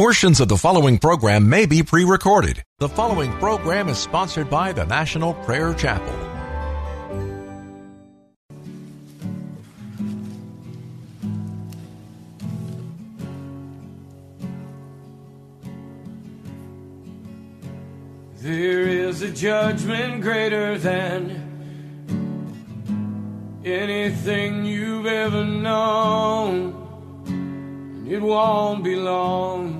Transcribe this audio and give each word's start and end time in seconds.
Portions 0.00 0.40
of 0.40 0.48
the 0.48 0.56
following 0.56 0.96
program 0.96 1.46
may 1.46 1.66
be 1.66 1.82
pre 1.82 2.06
recorded. 2.06 2.64
The 2.78 2.88
following 2.88 3.30
program 3.32 3.90
is 3.90 3.98
sponsored 3.98 4.48
by 4.48 4.72
the 4.72 4.86
National 4.86 5.34
Prayer 5.34 5.74
Chapel. 5.74 6.14
There 18.38 18.88
is 18.88 19.20
a 19.20 19.30
judgment 19.30 20.22
greater 20.22 20.78
than 20.78 21.44
anything 23.66 24.64
you've 24.64 25.04
ever 25.04 25.44
known. 25.44 26.72
And 27.26 28.08
it 28.08 28.22
won't 28.22 28.82
be 28.82 28.96
long. 28.96 29.79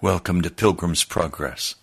Welcome 0.00 0.42
to 0.42 0.50
Pilgrim's 0.50 1.04
Progress. 1.04 1.76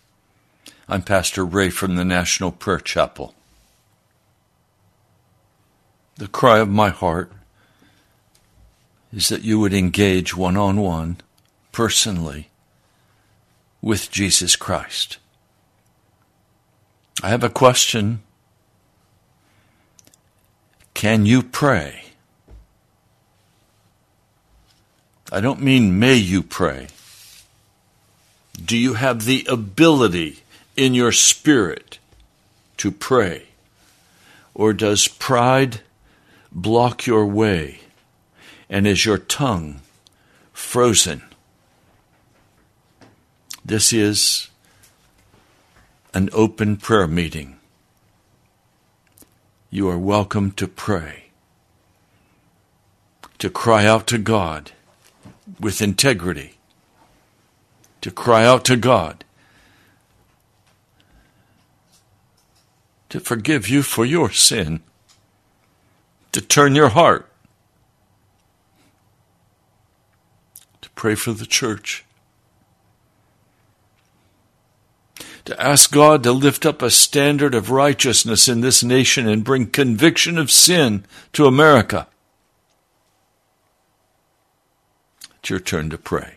I'm 0.88 1.02
Pastor 1.02 1.44
Ray 1.44 1.70
from 1.72 1.96
the 1.96 2.06
National 2.06 2.52
Prayer 2.52 2.78
Chapel. 2.78 3.34
The 6.18 6.28
cry 6.28 6.60
of 6.60 6.70
my 6.70 6.90
heart 6.90 7.32
is 9.12 9.30
that 9.30 9.44
you 9.44 9.60
would 9.60 9.74
engage 9.74 10.36
one 10.36 10.56
on 10.56 10.80
one, 10.82 11.18
personally, 11.72 12.50
with 13.82 14.12
Jesus 14.12 14.56
Christ. 14.56 15.18
I 17.24 17.30
have 17.30 17.44
a 17.44 17.50
question. 17.50 18.22
Can 20.94 21.26
you 21.26 21.42
pray? 21.42 22.04
I 25.32 25.42
don't 25.42 25.62
mean 25.62 25.98
may 25.98 26.16
you 26.16 26.44
pray. 26.44 26.90
Do 28.54 28.78
you 28.78 28.96
have 28.96 29.26
the 29.26 29.46
ability 29.50 30.44
in 30.76 30.94
your 30.94 31.12
spirit 31.12 32.00
to 32.78 32.92
pray? 32.92 33.48
Or 34.54 34.74
does 34.74 35.08
pride 35.08 35.82
block 36.52 37.06
your 37.06 37.26
way? 37.26 37.82
And 38.70 38.88
is 38.88 39.06
your 39.06 39.18
tongue 39.18 39.82
frozen? 40.54 41.22
This 43.64 43.94
is 43.94 44.50
an 46.14 46.30
open 46.34 46.78
prayer 46.78 47.08
meeting. 47.08 47.58
You 49.70 49.90
are 49.90 49.98
welcome 49.98 50.52
to 50.52 50.68
pray, 50.68 51.26
to 53.40 53.50
cry 53.50 53.86
out 53.86 54.08
to 54.08 54.18
God 54.18 54.72
with 55.60 55.82
integrity 55.82 56.58
to 58.02 58.12
cry 58.12 58.46
out 58.46 58.66
to 58.66 58.76
God 58.76 59.24
to 63.12 63.20
forgive 63.20 63.68
you 63.68 63.84
for 63.84 64.06
your 64.06 64.32
sin, 64.32 64.82
to 66.32 66.40
turn 66.40 66.76
your 66.76 66.88
heart, 66.90 67.30
to 70.82 70.90
pray 70.92 71.14
for 71.14 71.34
the 71.34 71.46
church, 71.46 72.06
to 75.44 75.62
ask 75.62 75.92
God 75.92 76.24
to 76.24 76.32
lift 76.32 76.66
up 76.66 76.82
a 76.82 76.90
standard 76.90 77.54
of 77.54 77.70
righteousness 77.70 78.48
in 78.48 78.62
this 78.62 78.82
nation 78.82 79.28
and 79.28 79.44
bring 79.44 79.68
conviction 79.68 80.38
of 80.38 80.50
sin 80.50 81.04
to 81.34 81.46
America. 81.46 82.08
It's 85.40 85.50
your 85.50 85.60
turn 85.60 85.90
to 85.90 85.98
pray. 85.98 86.36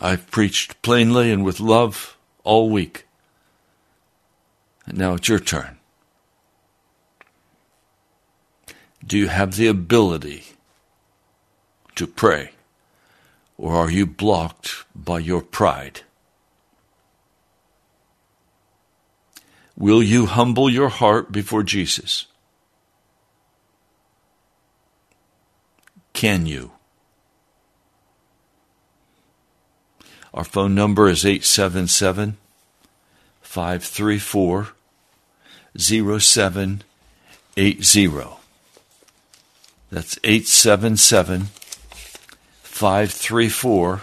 I've 0.00 0.30
preached 0.30 0.80
plainly 0.80 1.30
and 1.30 1.44
with 1.44 1.60
love 1.60 2.16
all 2.42 2.70
week. 2.70 3.06
And 4.86 4.96
now 4.96 5.14
it's 5.14 5.28
your 5.28 5.38
turn. 5.38 5.76
Do 9.06 9.18
you 9.18 9.28
have 9.28 9.56
the 9.56 9.66
ability 9.66 10.44
to 11.96 12.06
pray? 12.06 12.52
Or 13.58 13.74
are 13.74 13.90
you 13.90 14.06
blocked 14.06 14.84
by 14.94 15.18
your 15.18 15.42
pride? 15.42 16.00
Will 19.76 20.02
you 20.02 20.26
humble 20.26 20.70
your 20.70 20.88
heart 20.88 21.30
before 21.30 21.62
Jesus? 21.62 22.26
Can 26.14 26.46
you? 26.46 26.72
Our 30.32 30.44
phone 30.44 30.76
number 30.76 31.08
is 31.08 31.26
877 31.26 32.36
534 33.42 34.68
0780. 35.76 36.84
That's 39.90 40.20
877 40.22 41.48
534 42.62 44.02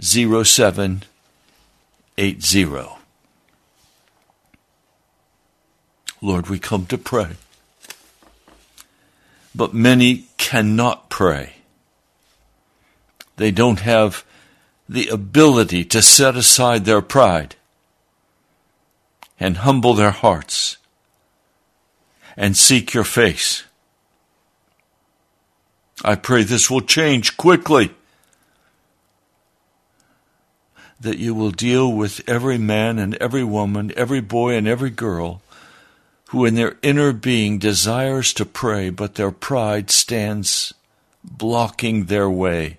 0780. 0.00 2.88
Lord, 6.20 6.48
we 6.48 6.58
come 6.58 6.86
to 6.86 6.98
pray. 6.98 7.36
But 9.54 9.72
many 9.74 10.26
cannot 10.36 11.08
pray. 11.10 11.54
They 13.36 13.50
don't 13.50 13.80
have 13.80 14.24
the 14.88 15.08
ability 15.08 15.84
to 15.84 16.00
set 16.00 16.36
aside 16.36 16.84
their 16.84 17.02
pride 17.02 17.56
and 19.38 19.58
humble 19.58 19.94
their 19.94 20.10
hearts 20.10 20.78
and 22.36 22.56
seek 22.56 22.94
your 22.94 23.04
face. 23.04 23.64
I 26.04 26.14
pray 26.14 26.42
this 26.44 26.70
will 26.70 26.80
change 26.80 27.36
quickly. 27.36 27.92
That 31.00 31.18
you 31.18 31.34
will 31.34 31.50
deal 31.50 31.92
with 31.92 32.28
every 32.28 32.58
man 32.58 32.98
and 32.98 33.14
every 33.16 33.44
woman, 33.44 33.92
every 33.96 34.20
boy 34.20 34.54
and 34.54 34.66
every 34.66 34.90
girl 34.90 35.42
who 36.28 36.44
in 36.44 36.54
their 36.54 36.76
inner 36.82 37.12
being 37.12 37.58
desires 37.58 38.32
to 38.34 38.44
pray, 38.44 38.90
but 38.90 39.14
their 39.14 39.30
pride 39.30 39.90
stands 39.90 40.74
blocking 41.24 42.04
their 42.04 42.28
way. 42.28 42.78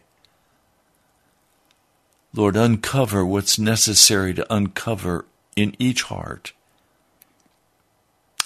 Lord, 2.33 2.55
uncover 2.55 3.25
what's 3.25 3.57
necessary 3.57 4.33
to 4.35 4.53
uncover 4.53 5.25
in 5.55 5.75
each 5.79 6.03
heart 6.03 6.53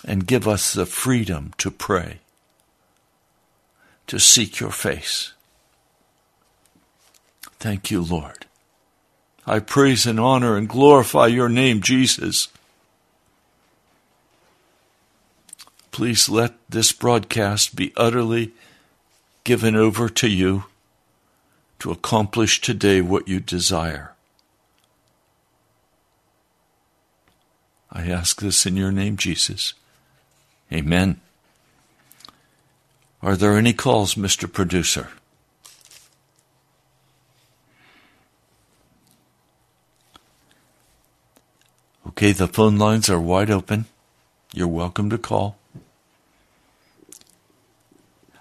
and 0.06 0.27
give 0.27 0.47
us 0.47 0.74
the 0.74 0.85
freedom 0.85 1.53
to 1.57 1.69
pray, 1.69 2.19
to 4.07 4.19
seek 4.19 4.59
your 4.59 4.71
face. 4.71 5.33
Thank 7.59 7.91
you, 7.91 8.01
Lord. 8.01 8.45
I 9.45 9.59
praise 9.59 10.06
and 10.06 10.19
honor 10.19 10.56
and 10.56 10.68
glorify 10.69 11.27
your 11.27 11.50
name, 11.50 11.81
Jesus. 11.81 12.47
Please 15.91 16.27
let 16.27 16.53
this 16.69 16.91
broadcast 16.91 17.75
be 17.75 17.94
utterly 17.95 18.51
given 19.44 19.75
over 19.75 20.09
to 20.09 20.27
you 20.27 20.63
to 21.83 21.91
accomplish 21.91 22.62
today 22.62 23.01
what 23.01 23.27
you 23.27 23.41
desire. 23.41 24.13
I 27.92 28.09
ask 28.09 28.40
this 28.40 28.66
in 28.66 28.78
your 28.78 28.94
name, 28.94 29.18
Jesus. 29.18 29.73
Amen. 30.71 31.19
Are 33.21 33.35
there 33.35 33.57
any 33.57 33.73
calls, 33.73 34.16
Mr. 34.16 34.49
Producer? 34.49 35.09
Okay, 42.07 42.31
the 42.31 42.47
phone 42.47 42.78
lines 42.78 43.09
are 43.09 43.19
wide 43.19 43.52
open. 43.52 43.87
You're 44.54 44.69
welcome 44.69 45.09
to 45.09 45.18
call. 45.18 45.57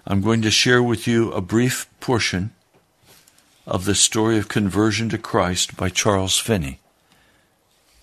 I'm 0.07 0.21
going 0.21 0.41
to 0.43 0.49
share 0.49 0.81
with 0.81 1.07
you 1.07 1.33
a 1.33 1.41
brief 1.41 1.89
portion 1.99 2.53
of 3.65 3.85
the 3.85 3.95
story 3.95 4.37
of 4.37 4.47
conversion 4.47 5.09
to 5.09 5.17
Christ 5.17 5.77
by 5.77 5.89
Charles 5.89 6.37
Finney. 6.37 6.79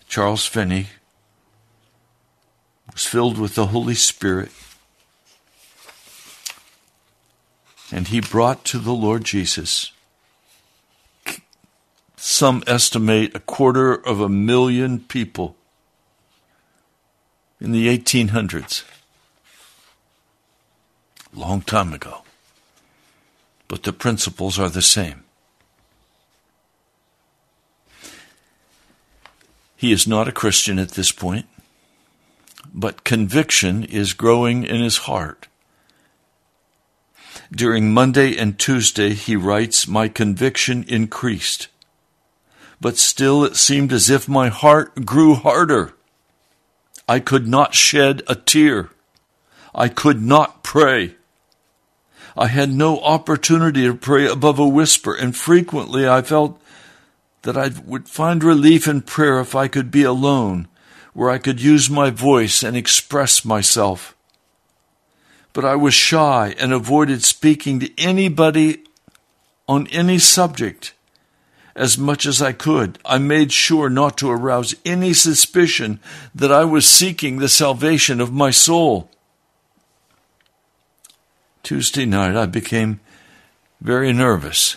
Charles 0.08 0.46
Finney 0.46 0.86
was 2.92 3.06
filled 3.06 3.38
with 3.38 3.54
the 3.54 3.66
Holy 3.66 3.94
Spirit, 3.94 4.50
and 7.92 8.08
he 8.08 8.20
brought 8.20 8.64
to 8.64 8.78
the 8.78 8.92
Lord 8.92 9.24
Jesus. 9.24 9.92
Some 12.16 12.62
estimate 12.66 13.34
a 13.34 13.40
quarter 13.40 13.94
of 13.94 14.20
a 14.20 14.28
million 14.28 15.00
people 15.00 15.56
in 17.60 17.72
the 17.72 17.86
1800s. 17.96 18.84
Long 21.32 21.60
time 21.62 21.92
ago. 21.92 22.22
But 23.68 23.84
the 23.84 23.92
principles 23.92 24.58
are 24.58 24.68
the 24.68 24.82
same. 24.82 25.24
He 29.80 29.92
is 29.92 30.06
not 30.06 30.28
a 30.28 30.32
Christian 30.32 30.78
at 30.78 30.90
this 30.90 31.10
point, 31.10 31.46
but 32.74 33.02
conviction 33.02 33.82
is 33.82 34.12
growing 34.12 34.62
in 34.62 34.82
his 34.82 35.08
heart. 35.08 35.48
During 37.50 37.94
Monday 37.94 38.36
and 38.36 38.58
Tuesday, 38.58 39.14
he 39.14 39.36
writes, 39.36 39.88
My 39.88 40.08
conviction 40.08 40.84
increased, 40.86 41.68
but 42.78 42.98
still 42.98 43.42
it 43.42 43.56
seemed 43.56 43.90
as 43.90 44.10
if 44.10 44.28
my 44.28 44.48
heart 44.50 45.06
grew 45.06 45.34
harder. 45.34 45.94
I 47.08 47.18
could 47.18 47.48
not 47.48 47.74
shed 47.74 48.20
a 48.26 48.34
tear. 48.34 48.90
I 49.74 49.88
could 49.88 50.20
not 50.20 50.62
pray. 50.62 51.14
I 52.36 52.48
had 52.48 52.70
no 52.70 53.00
opportunity 53.00 53.86
to 53.86 53.94
pray 53.94 54.26
above 54.26 54.58
a 54.58 54.68
whisper, 54.68 55.14
and 55.14 55.34
frequently 55.34 56.06
I 56.06 56.20
felt 56.20 56.60
that 57.42 57.56
I 57.56 57.70
would 57.84 58.08
find 58.08 58.44
relief 58.44 58.86
in 58.86 59.02
prayer 59.02 59.40
if 59.40 59.54
I 59.54 59.68
could 59.68 59.90
be 59.90 60.02
alone, 60.02 60.68
where 61.14 61.30
I 61.30 61.38
could 61.38 61.60
use 61.60 61.88
my 61.88 62.10
voice 62.10 62.62
and 62.62 62.76
express 62.76 63.44
myself. 63.44 64.14
But 65.52 65.64
I 65.64 65.74
was 65.74 65.94
shy 65.94 66.54
and 66.58 66.72
avoided 66.72 67.24
speaking 67.24 67.80
to 67.80 68.00
anybody 68.00 68.84
on 69.66 69.86
any 69.88 70.18
subject 70.18 70.94
as 71.74 71.96
much 71.96 72.26
as 72.26 72.42
I 72.42 72.52
could. 72.52 72.98
I 73.04 73.18
made 73.18 73.52
sure 73.52 73.88
not 73.88 74.18
to 74.18 74.30
arouse 74.30 74.74
any 74.84 75.12
suspicion 75.12 76.00
that 76.34 76.52
I 76.52 76.64
was 76.64 76.86
seeking 76.86 77.38
the 77.38 77.48
salvation 77.48 78.20
of 78.20 78.32
my 78.32 78.50
soul. 78.50 79.10
Tuesday 81.62 82.04
night, 82.04 82.36
I 82.36 82.46
became 82.46 83.00
very 83.80 84.12
nervous. 84.12 84.76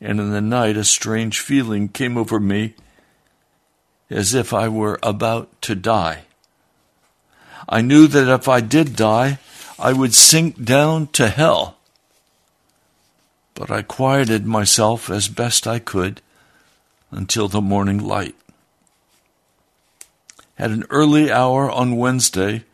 And 0.00 0.20
in 0.20 0.30
the 0.30 0.40
night, 0.40 0.76
a 0.76 0.84
strange 0.84 1.40
feeling 1.40 1.88
came 1.88 2.18
over 2.18 2.38
me 2.38 2.74
as 4.10 4.34
if 4.34 4.52
I 4.52 4.68
were 4.68 4.98
about 5.02 5.60
to 5.62 5.74
die. 5.74 6.22
I 7.68 7.80
knew 7.80 8.06
that 8.06 8.32
if 8.32 8.48
I 8.48 8.60
did 8.60 8.94
die, 8.94 9.38
I 9.78 9.92
would 9.92 10.14
sink 10.14 10.62
down 10.62 11.08
to 11.08 11.28
hell. 11.28 11.76
But 13.54 13.70
I 13.70 13.82
quieted 13.82 14.46
myself 14.46 15.10
as 15.10 15.28
best 15.28 15.66
I 15.66 15.78
could 15.78 16.20
until 17.10 17.48
the 17.48 17.60
morning 17.60 17.98
light. 17.98 18.34
At 20.58 20.70
an 20.70 20.84
early 20.90 21.30
hour 21.30 21.70
on 21.70 21.96
Wednesday, 21.96 22.64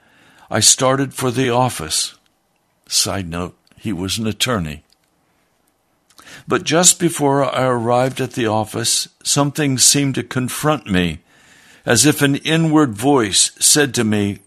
I 0.50 0.60
started 0.60 1.14
for 1.14 1.30
the 1.30 1.50
office. 1.50 2.14
Side 2.86 3.28
note, 3.28 3.56
he 3.76 3.92
was 3.92 4.18
an 4.18 4.26
attorney. 4.26 4.82
But 6.48 6.64
just 6.64 6.98
before 6.98 7.44
I 7.44 7.64
arrived 7.66 8.20
at 8.20 8.32
the 8.32 8.46
office, 8.46 9.08
something 9.22 9.78
seemed 9.78 10.14
to 10.16 10.22
confront 10.22 10.86
me, 10.86 11.20
as 11.86 12.06
if 12.06 12.22
an 12.22 12.36
inward 12.36 12.94
voice 12.94 13.52
said 13.58 13.94
to 13.94 14.04
me, 14.04 14.40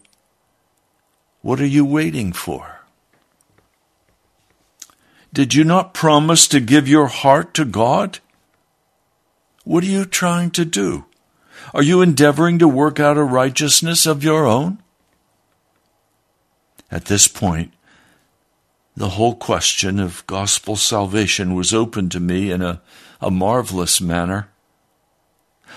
What 1.42 1.60
are 1.60 1.66
you 1.66 1.84
waiting 1.84 2.32
for? 2.32 2.80
Did 5.32 5.54
you 5.54 5.64
not 5.64 5.94
promise 5.94 6.48
to 6.48 6.60
give 6.60 6.88
your 6.88 7.08
heart 7.08 7.52
to 7.54 7.64
God? 7.64 8.20
What 9.64 9.84
are 9.84 9.88
you 9.88 10.04
trying 10.04 10.50
to 10.52 10.64
do? 10.64 11.04
Are 11.74 11.82
you 11.82 12.00
endeavoring 12.00 12.58
to 12.60 12.68
work 12.68 13.00
out 13.00 13.18
a 13.18 13.22
righteousness 13.22 14.06
of 14.06 14.22
your 14.22 14.46
own? 14.46 14.78
At 16.90 17.06
this 17.06 17.26
point, 17.26 17.72
the 18.96 19.10
whole 19.10 19.34
question 19.34 20.00
of 20.00 20.26
gospel 20.26 20.74
salvation 20.74 21.54
was 21.54 21.74
opened 21.74 22.10
to 22.12 22.20
me 22.20 22.50
in 22.50 22.62
a, 22.62 22.80
a 23.20 23.30
marvelous 23.30 24.00
manner. 24.00 24.48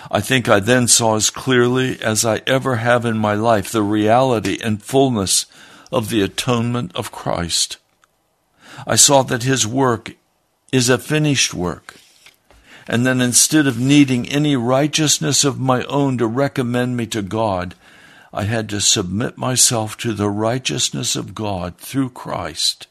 I 0.09 0.21
think 0.21 0.47
I 0.47 0.61
then 0.61 0.87
saw 0.87 1.17
as 1.17 1.29
clearly 1.29 2.01
as 2.01 2.23
I 2.23 2.41
ever 2.47 2.77
have 2.77 3.03
in 3.03 3.17
my 3.17 3.33
life 3.33 3.71
the 3.71 3.83
reality 3.83 4.57
and 4.63 4.81
fullness 4.81 5.45
of 5.91 6.09
the 6.09 6.21
atonement 6.21 6.95
of 6.95 7.11
Christ. 7.11 7.77
I 8.87 8.95
saw 8.95 9.23
that 9.23 9.43
his 9.43 9.67
work 9.67 10.15
is 10.71 10.87
a 10.87 10.97
finished 10.97 11.53
work, 11.53 11.95
and 12.87 13.05
that 13.05 13.17
instead 13.17 13.67
of 13.67 13.79
needing 13.79 14.29
any 14.29 14.55
righteousness 14.55 15.43
of 15.43 15.59
my 15.59 15.83
own 15.85 16.17
to 16.19 16.27
recommend 16.27 16.95
me 16.95 17.05
to 17.07 17.21
God, 17.21 17.75
I 18.31 18.43
had 18.43 18.69
to 18.69 18.79
submit 18.79 19.37
myself 19.37 19.97
to 19.97 20.13
the 20.13 20.29
righteousness 20.29 21.17
of 21.17 21.35
God 21.35 21.77
through 21.77 22.11
Christ. 22.11 22.87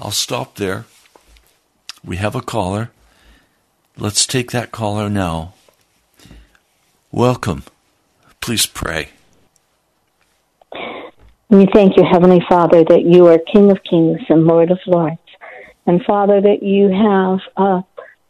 I'll 0.00 0.10
stop 0.10 0.54
there. 0.54 0.86
We 2.02 2.16
have 2.16 2.34
a 2.34 2.40
caller. 2.40 2.90
Let's 3.98 4.26
take 4.26 4.50
that 4.52 4.72
caller 4.72 5.10
now. 5.10 5.52
Welcome. 7.12 7.64
Please 8.40 8.64
pray. 8.64 9.10
We 11.50 11.66
thank 11.74 11.98
you, 11.98 12.04
Heavenly 12.10 12.40
Father, 12.48 12.82
that 12.84 13.02
you 13.04 13.26
are 13.26 13.38
King 13.52 13.70
of 13.70 13.82
Kings 13.82 14.20
and 14.30 14.46
Lord 14.46 14.70
of 14.70 14.78
Lords. 14.86 15.18
And 15.86 16.02
Father, 16.04 16.40
that 16.40 16.62
you 16.62 16.88
have 16.88 17.40
a, 17.56 17.84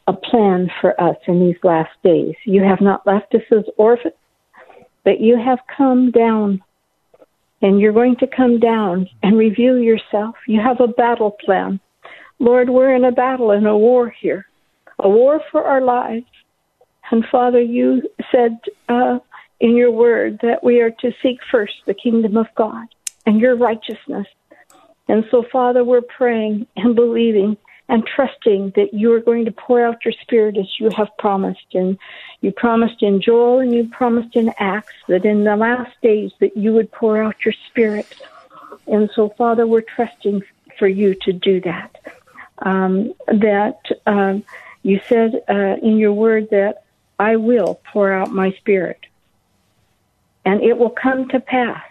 a 0.09 0.13
plan 0.13 0.71
for 0.81 1.01
us 1.01 1.17
in 1.29 1.39
these 1.39 1.63
last 1.63 1.91
days. 2.03 2.35
You 2.45 2.65
have 2.65 2.81
not 2.81 3.07
left 3.07 3.33
us 3.35 3.43
as 3.53 3.65
orphans, 3.77 4.15
but 5.05 5.21
you 5.21 5.39
have 5.39 5.59
come 5.77 6.11
down 6.11 6.63
and 7.63 7.81
you're 7.81 7.93
going 7.93 8.17
to 8.17 8.27
come 8.27 8.59
down 8.59 9.09
and 9.23 9.37
reveal 9.37 9.79
yourself. 9.79 10.37
You 10.47 10.61
have 10.61 10.81
a 10.81 10.89
battle 10.89 11.33
plan. 11.45 11.81
Lord, 12.39 12.71
we're 12.71 12.95
in 12.95 13.05
a 13.05 13.13
battle 13.13 13.51
and 13.51 13.67
a 13.67 13.77
war 13.77 14.09
here, 14.09 14.47
a 14.99 15.09
war 15.09 15.43
for 15.51 15.65
our 15.65 15.83
lives. 15.83 16.27
And 17.11 17.25
Father, 17.31 17.61
you 17.61 18.03
said 18.33 18.59
uh, 18.89 19.19
in 19.59 19.77
your 19.77 19.91
word 19.91 20.39
that 20.43 20.65
we 20.65 20.81
are 20.81 20.91
to 20.91 21.13
seek 21.23 21.39
first 21.51 21.75
the 21.87 21.95
kingdom 21.95 22.37
of 22.37 22.47
God 22.55 22.87
and 23.27 23.41
your 23.41 23.57
righteousness. 23.57 24.27
And 25.09 25.25
so, 25.31 25.45
Father, 25.53 25.85
we're 25.85 26.03
praying 26.03 26.67
and 26.77 26.95
believing 26.95 27.57
and 27.91 28.07
trusting 28.07 28.73
that 28.77 28.95
you 28.95 29.13
are 29.13 29.21
going 29.21 29.45
to 29.45 29.51
pour 29.51 29.85
out 29.85 30.05
your 30.05 30.15
spirit 30.23 30.57
as 30.57 30.79
you 30.79 30.91
have 30.97 31.09
promised. 31.19 31.75
And 31.75 31.99
you 32.41 32.53
promised 32.53 33.03
in 33.03 33.21
Joel 33.21 33.59
and 33.59 33.75
you 33.75 33.91
promised 33.91 34.37
in 34.37 34.49
Acts 34.61 34.95
that 35.09 35.25
in 35.25 35.43
the 35.43 35.57
last 35.57 35.91
days 36.01 36.31
that 36.41 36.57
you 36.57 36.73
would 36.73 36.91
pour 36.93 37.21
out 37.21 37.35
your 37.45 37.55
spirit. 37.69 38.07
And 38.87 39.11
so, 39.17 39.35
Father, 39.37 39.67
we're 39.67 39.83
trusting 39.97 40.41
for 40.79 40.87
you 40.87 41.17
to 41.23 41.33
do 41.33 41.61
that. 41.63 41.97
Um, 42.65 43.13
that 43.27 43.81
um, 44.07 44.45
you 44.85 45.01
said 45.09 45.43
uh, 45.49 45.77
in 45.83 45.97
your 45.97 46.13
word 46.13 46.47
that 46.53 46.85
I 47.19 47.35
will 47.37 47.81
pour 47.93 48.13
out 48.13 48.31
my 48.31 48.53
spirit 48.53 49.01
and 50.45 50.63
it 50.63 50.79
will 50.79 50.91
come 50.91 51.29
to 51.31 51.41
pass. 51.41 51.83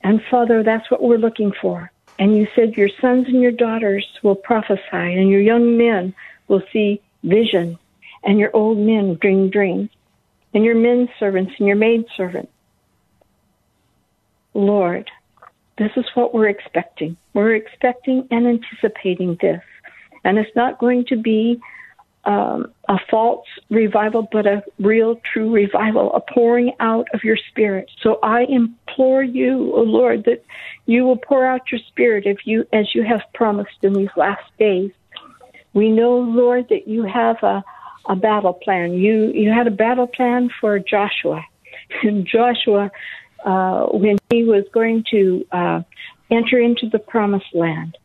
And 0.00 0.22
Father, 0.30 0.62
that's 0.62 0.90
what 0.90 1.02
we're 1.02 1.18
looking 1.18 1.52
for. 1.60 1.90
And 2.18 2.36
you 2.36 2.46
said 2.54 2.76
your 2.76 2.90
sons 3.00 3.26
and 3.28 3.42
your 3.42 3.52
daughters 3.52 4.06
will 4.22 4.36
prophesy, 4.36 4.80
and 4.92 5.28
your 5.28 5.40
young 5.40 5.76
men 5.76 6.14
will 6.48 6.62
see 6.72 7.02
vision, 7.22 7.78
and 8.22 8.38
your 8.38 8.50
old 8.54 8.78
men 8.78 9.14
dream 9.14 9.50
dreams, 9.50 9.90
and 10.52 10.64
your 10.64 10.76
men 10.76 11.08
servants 11.18 11.52
and 11.58 11.66
your 11.66 11.76
maid 11.76 12.04
servants. 12.16 12.52
Lord, 14.54 15.10
this 15.78 15.90
is 15.96 16.04
what 16.14 16.32
we're 16.32 16.48
expecting. 16.48 17.16
We're 17.32 17.56
expecting 17.56 18.28
and 18.30 18.46
anticipating 18.46 19.36
this. 19.40 19.62
And 20.22 20.38
it's 20.38 20.54
not 20.54 20.78
going 20.78 21.06
to 21.06 21.16
be 21.16 21.60
um, 22.26 22.72
a 22.88 22.98
false 23.10 23.46
revival, 23.70 24.28
but 24.32 24.46
a 24.46 24.62
real, 24.78 25.20
true 25.32 25.52
revival, 25.52 26.12
a 26.14 26.20
pouring 26.20 26.72
out 26.80 27.06
of 27.12 27.22
your 27.22 27.36
spirit. 27.50 27.90
So 28.02 28.18
I 28.22 28.44
implore 28.44 29.22
you, 29.22 29.72
O 29.74 29.80
oh 29.80 29.82
Lord, 29.82 30.24
that 30.24 30.44
you 30.86 31.04
will 31.04 31.16
pour 31.16 31.46
out 31.46 31.70
your 31.70 31.80
spirit 31.88 32.26
if 32.26 32.46
you, 32.46 32.66
as 32.72 32.94
you 32.94 33.02
have 33.02 33.20
promised 33.34 33.82
in 33.82 33.92
these 33.92 34.14
last 34.16 34.44
days. 34.58 34.90
We 35.74 35.90
know, 35.90 36.18
Lord, 36.18 36.68
that 36.70 36.88
you 36.88 37.02
have 37.02 37.42
a, 37.42 37.62
a 38.06 38.16
battle 38.16 38.54
plan. 38.54 38.94
You 38.94 39.32
you 39.32 39.50
had 39.50 39.66
a 39.66 39.72
battle 39.72 40.06
plan 40.06 40.50
for 40.60 40.78
Joshua, 40.78 41.44
and 42.02 42.26
Joshua, 42.26 42.90
uh, 43.44 43.86
when 43.86 44.18
he 44.30 44.44
was 44.44 44.64
going 44.72 45.04
to 45.10 45.44
uh, 45.52 45.82
enter 46.30 46.58
into 46.58 46.88
the 46.88 46.98
promised 46.98 47.54
land, 47.54 47.98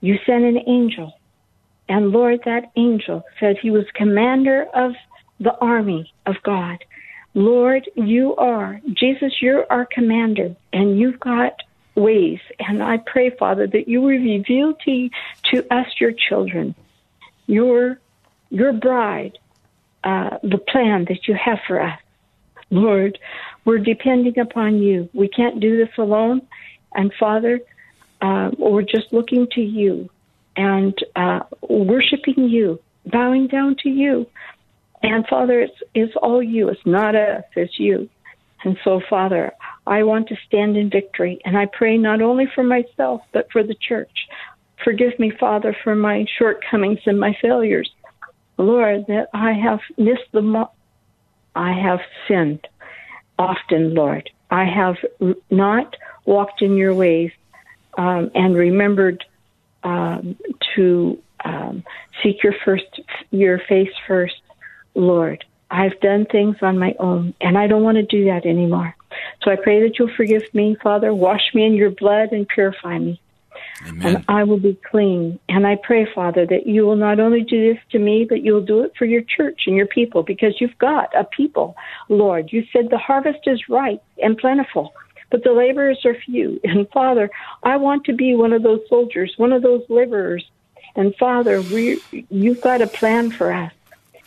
you 0.00 0.18
sent 0.26 0.44
an 0.44 0.58
angel 0.66 1.15
and 1.88 2.10
Lord, 2.10 2.40
that 2.44 2.72
angel 2.76 3.24
said 3.38 3.56
he 3.58 3.70
was 3.70 3.84
commander 3.94 4.66
of 4.74 4.92
the 5.38 5.56
army 5.58 6.12
of 6.24 6.36
God. 6.42 6.84
Lord, 7.34 7.88
you 7.94 8.34
are, 8.36 8.80
Jesus, 8.92 9.34
you're 9.40 9.70
our 9.70 9.86
commander, 9.86 10.56
and 10.72 10.98
you've 10.98 11.20
got 11.20 11.52
ways. 11.94 12.40
And 12.58 12.82
I 12.82 12.96
pray, 12.98 13.30
Father, 13.30 13.66
that 13.66 13.88
you 13.88 14.06
reveal 14.06 14.74
to, 14.74 15.10
to 15.52 15.74
us, 15.74 15.86
your 16.00 16.12
children, 16.12 16.74
your, 17.46 18.00
your 18.50 18.72
bride, 18.72 19.38
uh, 20.02 20.38
the 20.42 20.58
plan 20.58 21.04
that 21.08 21.28
you 21.28 21.34
have 21.34 21.58
for 21.66 21.80
us. 21.80 21.98
Lord, 22.70 23.18
we're 23.64 23.78
depending 23.78 24.38
upon 24.38 24.78
you. 24.78 25.08
We 25.12 25.28
can't 25.28 25.60
do 25.60 25.76
this 25.76 25.96
alone. 25.98 26.42
And 26.94 27.12
Father, 27.18 27.60
uh, 28.20 28.50
we're 28.58 28.82
just 28.82 29.12
looking 29.12 29.46
to 29.52 29.60
you 29.60 30.08
and 30.56 30.94
uh, 31.14 31.40
worshiping 31.62 32.48
you, 32.48 32.80
bowing 33.06 33.46
down 33.46 33.76
to 33.82 33.88
you. 33.88 34.26
And 35.02 35.26
Father, 35.28 35.60
it's, 35.60 35.82
it's 35.94 36.16
all 36.16 36.42
you. 36.42 36.68
It's 36.68 36.84
not 36.86 37.14
us, 37.14 37.44
it's 37.54 37.78
you. 37.78 38.08
And 38.64 38.78
so, 38.82 39.00
Father, 39.08 39.52
I 39.86 40.02
want 40.02 40.28
to 40.28 40.36
stand 40.46 40.76
in 40.76 40.90
victory. 40.90 41.40
And 41.44 41.56
I 41.56 41.66
pray 41.66 41.98
not 41.98 42.22
only 42.22 42.46
for 42.54 42.64
myself, 42.64 43.22
but 43.32 43.50
for 43.52 43.62
the 43.62 43.74
church. 43.74 44.26
Forgive 44.82 45.18
me, 45.18 45.30
Father, 45.38 45.76
for 45.84 45.94
my 45.94 46.26
shortcomings 46.38 47.00
and 47.06 47.20
my 47.20 47.36
failures. 47.40 47.90
Lord, 48.58 49.06
that 49.08 49.28
I 49.32 49.52
have 49.52 49.80
missed 49.96 50.32
the 50.32 50.42
mark. 50.42 50.70
I 51.54 51.72
have 51.72 52.00
sinned 52.26 52.66
often, 53.38 53.94
Lord. 53.94 54.30
I 54.50 54.64
have 54.64 54.96
not 55.50 55.96
walked 56.24 56.62
in 56.62 56.76
your 56.76 56.94
ways 56.94 57.30
um, 57.96 58.30
and 58.34 58.54
remembered 58.56 59.24
um, 59.86 60.36
to 60.74 61.18
um, 61.44 61.84
seek 62.22 62.42
your 62.42 62.54
first 62.64 63.00
your 63.30 63.60
face 63.68 63.92
first, 64.06 64.34
Lord. 64.94 65.44
I've 65.70 65.98
done 66.00 66.26
things 66.26 66.56
on 66.62 66.78
my 66.78 66.94
own, 66.98 67.34
and 67.40 67.56
I 67.56 67.66
don't 67.66 67.82
want 67.82 67.96
to 67.96 68.02
do 68.02 68.26
that 68.26 68.46
anymore. 68.46 68.94
So 69.42 69.50
I 69.50 69.56
pray 69.56 69.82
that 69.82 69.98
you'll 69.98 70.14
forgive 70.16 70.42
me, 70.52 70.76
Father. 70.82 71.14
Wash 71.14 71.54
me 71.54 71.64
in 71.64 71.74
your 71.74 71.90
blood 71.90 72.32
and 72.32 72.46
purify 72.48 72.98
me. 72.98 73.20
Amen. 73.86 74.16
And 74.16 74.24
I 74.28 74.44
will 74.44 74.58
be 74.58 74.78
clean. 74.90 75.38
And 75.48 75.66
I 75.66 75.76
pray, 75.76 76.06
Father, 76.14 76.46
that 76.46 76.66
you 76.66 76.84
will 76.84 76.96
not 76.96 77.20
only 77.20 77.42
do 77.42 77.72
this 77.72 77.82
to 77.92 77.98
me, 77.98 78.26
but 78.28 78.42
you'll 78.42 78.64
do 78.64 78.82
it 78.82 78.92
for 78.98 79.04
your 79.04 79.22
church 79.22 79.62
and 79.66 79.76
your 79.76 79.86
people 79.86 80.22
because 80.22 80.60
you've 80.60 80.78
got 80.78 81.14
a 81.14 81.24
people, 81.24 81.76
Lord. 82.08 82.52
You 82.52 82.64
said 82.72 82.90
the 82.90 82.98
harvest 82.98 83.40
is 83.46 83.68
ripe 83.68 84.02
and 84.22 84.38
plentiful, 84.38 84.92
but 85.30 85.42
the 85.42 85.52
laborers 85.52 86.04
are 86.04 86.14
few. 86.14 86.60
And 86.64 86.88
Father, 86.90 87.30
I 87.62 87.76
want 87.76 88.04
to 88.04 88.12
be 88.12 88.34
one 88.34 88.52
of 88.52 88.62
those 88.62 88.80
soldiers, 88.88 89.34
one 89.36 89.52
of 89.52 89.62
those 89.62 89.84
laborers. 89.88 90.44
And 90.94 91.14
Father, 91.16 91.60
we, 91.60 92.00
you've 92.30 92.60
got 92.60 92.82
a 92.82 92.86
plan 92.86 93.30
for 93.30 93.52
us. 93.52 93.72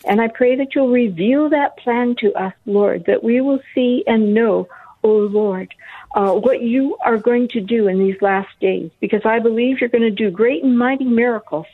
And 0.04 0.20
I 0.20 0.28
pray 0.28 0.56
that 0.56 0.74
you'll 0.74 0.88
reveal 0.88 1.50
that 1.50 1.76
plan 1.76 2.16
to 2.20 2.32
us, 2.32 2.54
Lord, 2.64 3.04
that 3.06 3.22
we 3.22 3.40
will 3.40 3.60
see 3.74 4.02
and 4.06 4.32
know, 4.32 4.68
oh 5.04 5.18
Lord, 5.18 5.74
uh, 6.14 6.32
what 6.32 6.62
you 6.62 6.96
are 7.04 7.18
going 7.18 7.48
to 7.48 7.60
do 7.60 7.86
in 7.86 7.98
these 7.98 8.20
last 8.22 8.48
days, 8.60 8.90
because 9.00 9.24
I 9.24 9.38
believe 9.38 9.80
you're 9.80 9.90
going 9.90 10.02
to 10.02 10.10
do 10.10 10.30
great 10.30 10.64
and 10.64 10.78
mighty 10.78 11.04
miracles. 11.04 11.66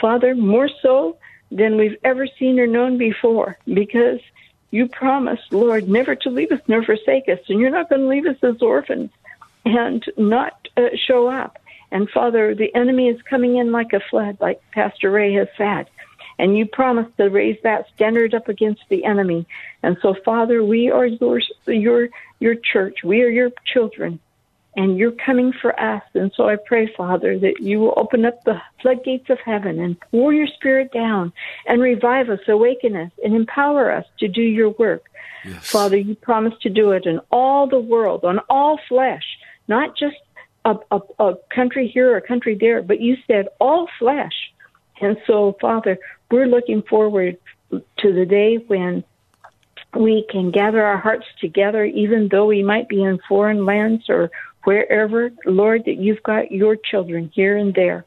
Father, 0.00 0.34
more 0.34 0.68
so 0.82 1.18
than 1.50 1.76
we've 1.76 1.96
ever 2.04 2.26
seen 2.38 2.60
or 2.60 2.66
known 2.66 2.98
before, 2.98 3.58
because 3.66 4.20
you 4.70 4.88
promised, 4.88 5.52
Lord, 5.52 5.88
never 5.88 6.14
to 6.14 6.30
leave 6.30 6.52
us 6.52 6.60
nor 6.68 6.82
forsake 6.82 7.28
us, 7.28 7.38
and 7.48 7.58
you're 7.60 7.70
not 7.70 7.88
going 7.88 8.02
to 8.02 8.08
leave 8.08 8.26
us 8.26 8.36
as 8.42 8.60
orphans 8.60 9.10
and 9.64 10.04
not 10.16 10.68
uh, 10.76 10.88
show 10.96 11.28
up. 11.28 11.58
And 11.90 12.08
Father, 12.10 12.54
the 12.54 12.74
enemy 12.74 13.08
is 13.08 13.20
coming 13.22 13.56
in 13.56 13.72
like 13.72 13.92
a 13.92 14.00
flood, 14.00 14.38
like 14.40 14.60
Pastor 14.72 15.10
Ray 15.10 15.32
has 15.34 15.48
said. 15.56 15.88
And 16.38 16.56
you 16.56 16.66
promised 16.66 17.16
to 17.16 17.28
raise 17.30 17.58
that 17.62 17.86
standard 17.94 18.34
up 18.34 18.48
against 18.48 18.82
the 18.88 19.04
enemy. 19.04 19.46
And 19.82 19.96
so, 20.02 20.14
Father, 20.24 20.62
we 20.62 20.90
are 20.90 21.06
your, 21.06 21.40
your, 21.66 22.08
your 22.38 22.54
church. 22.54 22.98
We 23.02 23.22
are 23.22 23.28
your 23.28 23.50
children. 23.64 24.20
And 24.78 24.96
you're 24.96 25.18
coming 25.26 25.52
for 25.60 25.72
us. 25.80 26.04
And 26.14 26.30
so 26.36 26.48
I 26.48 26.54
pray, 26.54 26.86
Father, 26.96 27.36
that 27.40 27.60
you 27.60 27.80
will 27.80 27.94
open 27.96 28.24
up 28.24 28.44
the 28.44 28.62
floodgates 28.80 29.28
of 29.28 29.38
heaven 29.44 29.80
and 29.80 29.98
pour 30.12 30.32
your 30.32 30.46
spirit 30.46 30.92
down 30.92 31.32
and 31.66 31.82
revive 31.82 32.28
us, 32.30 32.38
awaken 32.46 32.94
us, 32.94 33.10
and 33.24 33.34
empower 33.34 33.90
us 33.90 34.06
to 34.20 34.28
do 34.28 34.40
your 34.40 34.70
work. 34.70 35.02
Yes. 35.44 35.68
Father, 35.68 35.96
you 35.96 36.14
promised 36.14 36.62
to 36.62 36.70
do 36.70 36.92
it 36.92 37.06
in 37.06 37.18
all 37.32 37.66
the 37.66 37.80
world, 37.80 38.24
on 38.24 38.38
all 38.48 38.78
flesh, 38.88 39.24
not 39.66 39.96
just 39.96 40.20
a, 40.64 40.76
a, 40.92 41.00
a 41.18 41.34
country 41.52 41.88
here 41.88 42.12
or 42.12 42.16
a 42.16 42.22
country 42.32 42.56
there, 42.58 42.80
but 42.80 43.00
you 43.00 43.16
said 43.26 43.48
all 43.58 43.88
flesh. 43.98 44.52
And 45.00 45.16
so, 45.26 45.56
Father, 45.60 45.98
we're 46.30 46.46
looking 46.46 46.82
forward 46.82 47.36
to 47.72 48.12
the 48.12 48.26
day 48.26 48.56
when 48.68 49.02
we 49.96 50.26
can 50.30 50.50
gather 50.50 50.84
our 50.84 50.98
hearts 50.98 51.26
together, 51.40 51.84
even 51.84 52.28
though 52.30 52.46
we 52.46 52.62
might 52.62 52.88
be 52.88 53.02
in 53.02 53.18
foreign 53.28 53.64
lands 53.64 54.04
or 54.08 54.30
wherever, 54.64 55.30
Lord, 55.44 55.84
that 55.86 55.96
you've 55.96 56.22
got 56.22 56.52
your 56.52 56.76
children 56.76 57.30
here 57.34 57.56
and 57.56 57.74
there. 57.74 58.04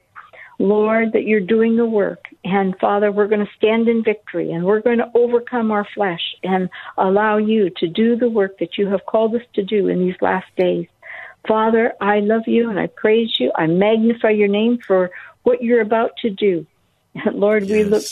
Lord, 0.60 1.14
that 1.14 1.24
you're 1.24 1.40
doing 1.40 1.76
the 1.76 1.86
work. 1.86 2.26
And 2.44 2.78
Father, 2.80 3.12
we're 3.12 3.28
going 3.28 3.46
to 3.46 3.52
stand 3.58 3.88
in 3.88 4.04
victory 4.04 4.52
and 4.52 4.64
we're 4.64 4.82
going 4.82 5.00
to 5.00 5.12
overcome 5.16 5.72
our 5.72 5.88
flesh 5.96 6.36
and 6.44 6.70
allow 6.98 7.38
you 7.38 7.72
to 7.78 7.88
do 7.88 8.16
the 8.16 8.30
work 8.30 8.60
that 8.60 8.78
you 8.78 8.88
have 8.88 9.06
called 9.08 9.36
us 9.36 9.42
to 9.56 9.64
do 9.64 9.88
in 9.88 10.00
these 10.00 10.22
last 10.22 10.46
days. 10.56 10.88
Father, 11.48 11.94
I 12.00 12.20
love 12.20 12.44
you 12.46 12.70
and 12.70 12.80
I 12.80 12.88
praise 12.88 13.40
you. 13.40 13.52
I 13.56 13.66
magnify 13.66 14.30
your 14.30 14.48
name 14.48 14.78
for 14.86 15.10
what 15.44 15.64
you're 15.64 15.82
about 15.82 16.18
to 16.18 16.30
do. 16.30 16.68
Lord, 17.34 17.68
we 17.68 17.84
look 17.84 18.04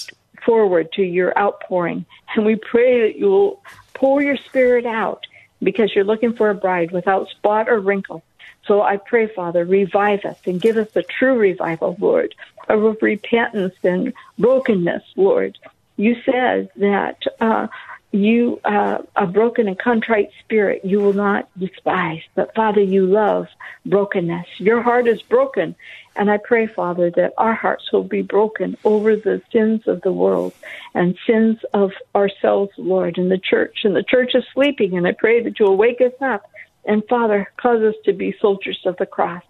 forward 0.43 0.91
to 0.93 1.03
your 1.03 1.38
outpouring 1.38 2.06
and 2.36 2.45
we 2.45 2.56
pray 2.56 3.08
that 3.08 3.19
you'll 3.19 3.62
pour 3.93 4.23
your 4.23 4.38
spirit 4.38 4.86
out 4.86 5.25
because 5.62 5.93
you're 5.93 6.06
looking 6.06 6.34
for 6.34 6.49
a 6.49 6.56
bride 6.56 6.91
without 6.91 7.30
spot 7.30 7.69
or 7.69 7.80
wrinkle. 7.80 8.23
So 8.69 8.84
I 8.84 8.97
pray, 8.97 9.27
Father, 9.36 9.65
revive 9.65 10.25
us 10.25 10.38
and 10.45 10.62
give 10.62 10.77
us 10.77 10.88
a 10.95 11.01
true 11.01 11.36
revival, 11.36 11.97
Lord, 11.99 12.36
of 12.69 12.97
repentance 13.01 13.73
and 13.84 14.13
brokenness, 14.38 15.01
Lord. 15.15 15.58
You 15.97 16.15
said 16.23 16.69
that 16.75 17.17
uh, 17.41 17.65
you, 18.12 18.62
uh, 18.63 18.99
a 19.15 19.25
broken 19.25 19.67
and 19.67 19.77
contrite 19.79 20.29
spirit, 20.43 20.86
you 20.86 21.01
will 21.01 21.13
not 21.13 21.49
despise. 21.58 22.21
But 22.36 22.53
Father, 22.53 22.82
you 22.82 23.08
love 23.08 23.47
brokenness. 23.88 24.45
Your 24.60 24.84
heart 24.84 25.08
is 25.08 25.21
broken. 25.23 25.75
And 26.15 26.29
I 26.29 26.38
pray, 26.38 26.67
Father, 26.67 27.10
that 27.15 27.34
our 27.39 27.55
hearts 27.55 27.91
will 27.91 28.03
be 28.03 28.21
broken 28.21 28.77
over 28.84 29.15
the 29.15 29.41
sins 29.51 29.82
of 29.88 30.01
the 30.03 30.13
world 30.13 30.53
and 30.93 31.17
sins 31.25 31.58
of 31.73 31.89
ourselves, 32.13 32.71
Lord, 32.77 33.17
and 33.17 33.32
the 33.32 33.39
church. 33.39 33.79
And 33.84 33.95
the 33.95 34.03
church 34.03 34.36
is 34.36 34.43
sleeping, 34.53 34.95
and 34.95 35.08
I 35.08 35.13
pray 35.13 35.41
that 35.41 35.60
you'll 35.60 35.77
wake 35.77 36.01
us 36.01 36.13
up. 36.21 36.43
And 36.89 37.08
Father, 37.08 37.47
cause 37.58 37.84
us 37.84 37.93
to 38.06 38.13
be 38.13 38.36
soldiers 38.41 38.80
of 38.84 38.97
the 38.97 39.06
cross, 39.06 39.43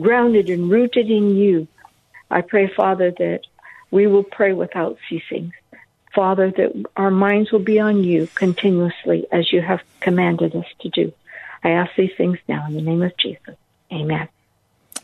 grounded 0.00 0.48
and 0.48 0.70
rooted 0.70 1.10
in 1.10 1.36
you. 1.36 1.68
I 2.30 2.40
pray, 2.40 2.72
Father, 2.74 3.10
that 3.10 3.42
we 3.90 4.06
will 4.06 4.24
pray 4.24 4.54
without 4.54 4.96
ceasing. 5.06 5.52
Father, 6.14 6.50
that 6.50 6.86
our 6.96 7.10
minds 7.10 7.52
will 7.52 7.58
be 7.58 7.78
on 7.78 8.02
you 8.02 8.26
continuously 8.34 9.26
as 9.30 9.52
you 9.52 9.60
have 9.60 9.82
commanded 10.00 10.56
us 10.56 10.64
to 10.80 10.88
do. 10.88 11.12
I 11.62 11.72
ask 11.72 11.90
these 11.98 12.16
things 12.16 12.38
now 12.48 12.64
in 12.66 12.72
the 12.72 12.80
name 12.80 13.02
of 13.02 13.14
Jesus. 13.18 13.56
Amen. 13.92 14.28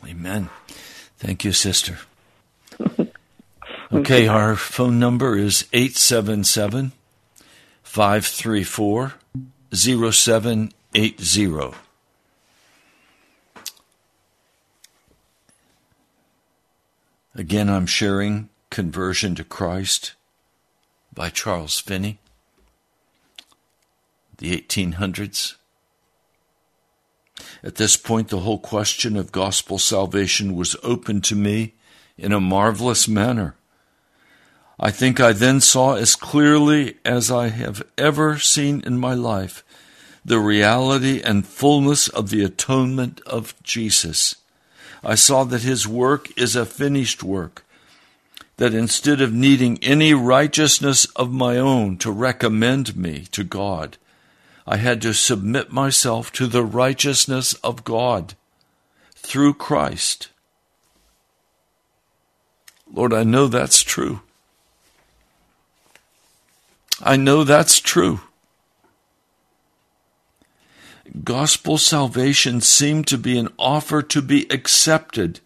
Amen. 0.03 0.49
Thank 1.19 1.45
you, 1.45 1.51
sister. 1.51 1.99
Okay, 3.91 4.27
our 4.27 4.55
phone 4.55 4.97
number 4.97 5.37
is 5.37 5.67
877 5.71 6.91
534 7.83 9.13
0780. 9.71 11.82
Again, 17.35 17.67
I'm 17.67 17.87
sharing 17.87 18.49
Conversion 18.69 19.33
to 19.35 19.43
Christ 19.43 20.13
by 21.11 21.31
Charles 21.31 21.79
Finney, 21.79 22.19
the 24.37 24.55
1800s. 24.55 25.55
At 27.63 27.75
this 27.75 27.97
point, 27.97 28.27
the 28.27 28.41
whole 28.41 28.59
question 28.59 29.17
of 29.17 29.31
gospel 29.31 29.79
salvation 29.79 30.55
was 30.55 30.75
open 30.83 31.21
to 31.21 31.35
me 31.35 31.73
in 32.19 32.33
a 32.33 32.39
marvelous 32.39 33.07
manner. 33.07 33.55
I 34.79 34.91
think 34.91 35.19
I 35.19 35.33
then 35.33 35.59
saw 35.59 35.95
as 35.95 36.15
clearly 36.15 36.97
as 37.03 37.31
I 37.31 37.47
have 37.47 37.81
ever 37.97 38.37
seen 38.37 38.81
in 38.85 38.99
my 38.99 39.15
life 39.15 39.63
the 40.23 40.39
reality 40.39 41.19
and 41.23 41.47
fullness 41.47 42.09
of 42.09 42.29
the 42.29 42.43
atonement 42.43 43.21
of 43.25 43.55
Jesus. 43.63 44.35
I 45.03 45.15
saw 45.15 45.43
that 45.43 45.63
his 45.63 45.87
work 45.87 46.35
is 46.37 46.55
a 46.55 46.65
finished 46.65 47.23
work, 47.23 47.65
that 48.57 48.73
instead 48.73 49.19
of 49.19 49.33
needing 49.33 49.77
any 49.83 50.13
righteousness 50.13 51.05
of 51.15 51.31
my 51.31 51.57
own 51.57 51.97
to 51.97 52.11
recommend 52.11 52.95
me 52.95 53.25
to 53.31 53.43
God, 53.43 53.97
I 54.65 54.77
had 54.77 55.01
to 55.01 55.13
submit 55.13 55.73
myself 55.73 56.31
to 56.33 56.47
the 56.47 56.63
righteousness 56.63 57.53
of 57.55 57.83
God 57.83 58.35
through 59.13 59.55
Christ. 59.55 60.29
Lord, 62.91 63.13
I 63.13 63.23
know 63.23 63.47
that's 63.47 63.81
true. 63.81 64.21
I 67.01 67.17
know 67.17 67.43
that's 67.43 67.79
true. 67.79 68.21
Gospel 71.21 71.77
salvation 71.77 72.59
seemed 72.61 73.05
to 73.07 73.17
be 73.17 73.37
an 73.37 73.49
offer 73.59 74.01
to 74.01 74.21
be 74.21 74.47
accepted, 74.49 75.41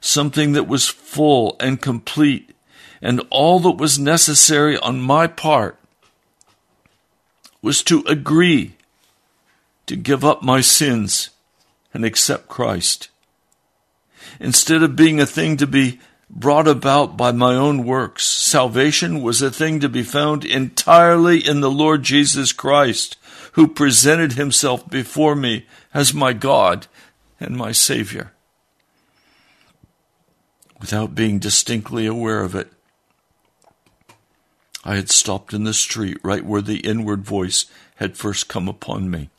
something 0.00 0.52
that 0.52 0.66
was 0.66 0.88
full 0.88 1.56
and 1.60 1.80
complete, 1.80 2.54
and 3.02 3.20
all 3.28 3.60
that 3.60 3.72
was 3.72 3.98
necessary 3.98 4.78
on 4.78 5.00
my 5.00 5.26
part 5.26 5.78
was 7.60 7.82
to 7.82 8.02
agree 8.06 8.76
to 9.86 9.96
give 9.96 10.24
up 10.24 10.42
my 10.42 10.62
sins 10.62 11.30
and 11.92 12.04
accept 12.04 12.48
Christ. 12.48 13.08
Instead 14.40 14.82
of 14.82 14.96
being 14.96 15.20
a 15.20 15.26
thing 15.26 15.56
to 15.58 15.66
be 15.66 16.00
brought 16.30 16.66
about 16.66 17.16
by 17.16 17.30
my 17.30 17.54
own 17.54 17.84
works, 17.84 18.24
salvation 18.24 19.22
was 19.22 19.42
a 19.42 19.50
thing 19.50 19.80
to 19.80 19.88
be 19.88 20.02
found 20.02 20.44
entirely 20.44 21.38
in 21.46 21.60
the 21.60 21.70
Lord 21.70 22.02
Jesus 22.02 22.52
Christ, 22.52 23.16
who 23.54 23.68
presented 23.68 24.32
himself 24.32 24.88
before 24.88 25.34
me 25.34 25.66
as 25.92 26.12
my 26.12 26.32
God 26.32 26.86
and 27.40 27.56
my 27.56 27.72
Savior. 27.72 28.32
Without 30.80 31.14
being 31.14 31.38
distinctly 31.38 32.04
aware 32.06 32.42
of 32.42 32.54
it, 32.54 32.72
I 34.84 34.96
had 34.96 35.08
stopped 35.08 35.54
in 35.54 35.64
the 35.64 35.72
street 35.72 36.18
right 36.22 36.44
where 36.44 36.60
the 36.60 36.80
inward 36.80 37.22
voice 37.22 37.66
had 37.96 38.16
first 38.16 38.48
come 38.48 38.68
upon 38.68 39.10
me. 39.10 39.30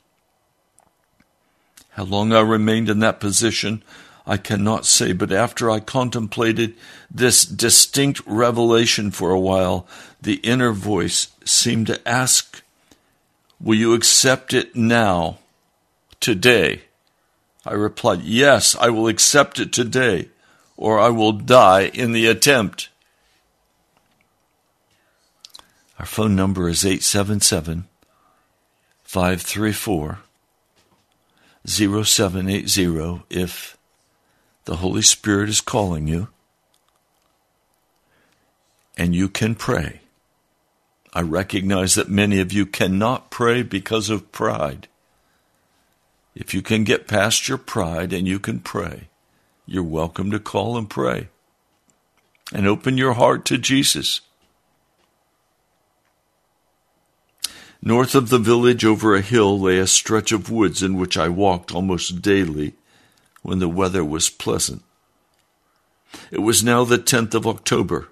How 1.90 2.04
long 2.04 2.34
I 2.34 2.42
remained 2.42 2.90
in 2.90 3.00
that 3.00 3.20
position, 3.20 3.84
I 4.26 4.38
cannot 4.38 4.86
say, 4.86 5.12
but 5.14 5.32
after 5.32 5.70
I 5.70 5.80
contemplated 5.82 6.76
this 7.12 7.46
distinct 7.46 8.22
revelation 8.26 9.12
for 9.12 9.32
a 9.32 9.40
while, 9.40 9.88
the 10.22 10.36
inner 10.36 10.72
voice 10.72 11.28
seemed 11.44 11.88
to 11.88 12.08
ask, 12.08 12.64
Will 13.60 13.76
you 13.76 13.94
accept 13.94 14.54
it 14.54 14.76
now, 14.76 15.40
today? 16.20 16.82
I 17.66 17.74
replied, 17.74 18.22
Yes, 18.22 18.76
I 18.76 18.90
will 18.90 19.08
accept 19.08 19.60
it 19.60 19.72
today, 19.72 20.30
or 20.78 21.00
I 21.00 21.10
will 21.10 21.32
die 21.32 21.92
in 21.94 22.12
the 22.12 22.28
attempt. 22.28 22.90
Our 25.98 26.06
phone 26.06 26.36
number 26.36 26.68
is 26.68 26.86
877 26.86 27.88
534 29.04 30.20
0780 31.66 33.24
if 33.30 33.78
the 34.66 34.78
Holy 34.78 35.02
Spirit 35.02 35.50
is 35.50 35.62
calling 35.62 36.08
you 36.08 36.28
and 38.98 39.16
you 39.16 39.30
can 39.30 39.56
pray. 39.56 40.02
I 41.16 41.22
recognize 41.22 41.96
that 41.96 42.10
many 42.10 42.42
of 42.42 42.52
you 42.52 42.66
cannot 42.66 43.32
pray 43.32 43.64
because 43.64 44.10
of 44.10 44.34
pride. 44.34 44.90
If 46.36 46.54
you 46.54 46.62
can 46.62 46.84
get 46.84 47.08
past 47.08 47.48
your 47.48 47.58
pride 47.58 48.12
and 48.12 48.28
you 48.28 48.38
can 48.38 48.60
pray, 48.60 49.08
you're 49.66 49.82
welcome 49.82 50.30
to 50.32 50.40
call 50.40 50.78
and 50.78 50.90
pray. 50.90 51.30
And 52.54 52.68
open 52.68 52.98
your 52.98 53.14
heart 53.14 53.46
to 53.46 53.58
Jesus. 53.58 54.20
North 57.82 58.14
of 58.14 58.28
the 58.28 58.38
village, 58.38 58.84
over 58.84 59.16
a 59.16 59.22
hill, 59.22 59.58
lay 59.58 59.78
a 59.78 59.88
stretch 59.88 60.34
of 60.34 60.52
woods 60.52 60.84
in 60.84 60.98
which 60.98 61.18
I 61.18 61.30
walked 61.30 61.74
almost 61.74 62.22
daily 62.22 62.74
when 63.42 63.60
the 63.60 63.70
weather 63.70 64.04
was 64.04 64.30
pleasant. 64.30 64.84
It 66.30 66.40
was 66.40 66.62
now 66.62 66.84
the 66.84 66.98
10th 66.98 67.34
of 67.34 67.48
October, 67.48 68.10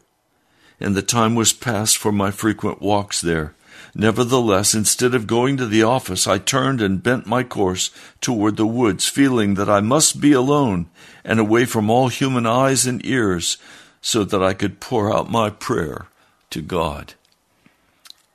and 0.79 0.95
the 0.95 1.01
time 1.01 1.35
was 1.35 1.53
past 1.53 1.97
for 1.97 2.11
my 2.11 2.31
frequent 2.31 2.81
walks 2.81 3.21
there. 3.21 3.53
Nevertheless, 3.95 4.73
instead 4.73 5.13
of 5.13 5.27
going 5.27 5.57
to 5.57 5.67
the 5.67 5.83
office, 5.83 6.25
I 6.25 6.39
turned 6.39 6.81
and 6.81 7.03
bent 7.03 7.27
my 7.27 7.43
course 7.43 7.91
toward 8.21 8.57
the 8.57 8.65
woods, 8.65 9.07
feeling 9.07 9.53
that 9.53 9.69
I 9.69 9.81
must 9.81 10.19
be 10.19 10.33
alone 10.33 10.87
and 11.23 11.39
away 11.39 11.65
from 11.65 11.89
all 11.89 12.07
human 12.07 12.47
eyes 12.47 12.87
and 12.87 13.05
ears 13.05 13.57
so 14.01 14.23
that 14.23 14.41
I 14.41 14.53
could 14.53 14.79
pour 14.79 15.13
out 15.13 15.29
my 15.29 15.49
prayer 15.49 16.07
to 16.49 16.61
God. 16.61 17.13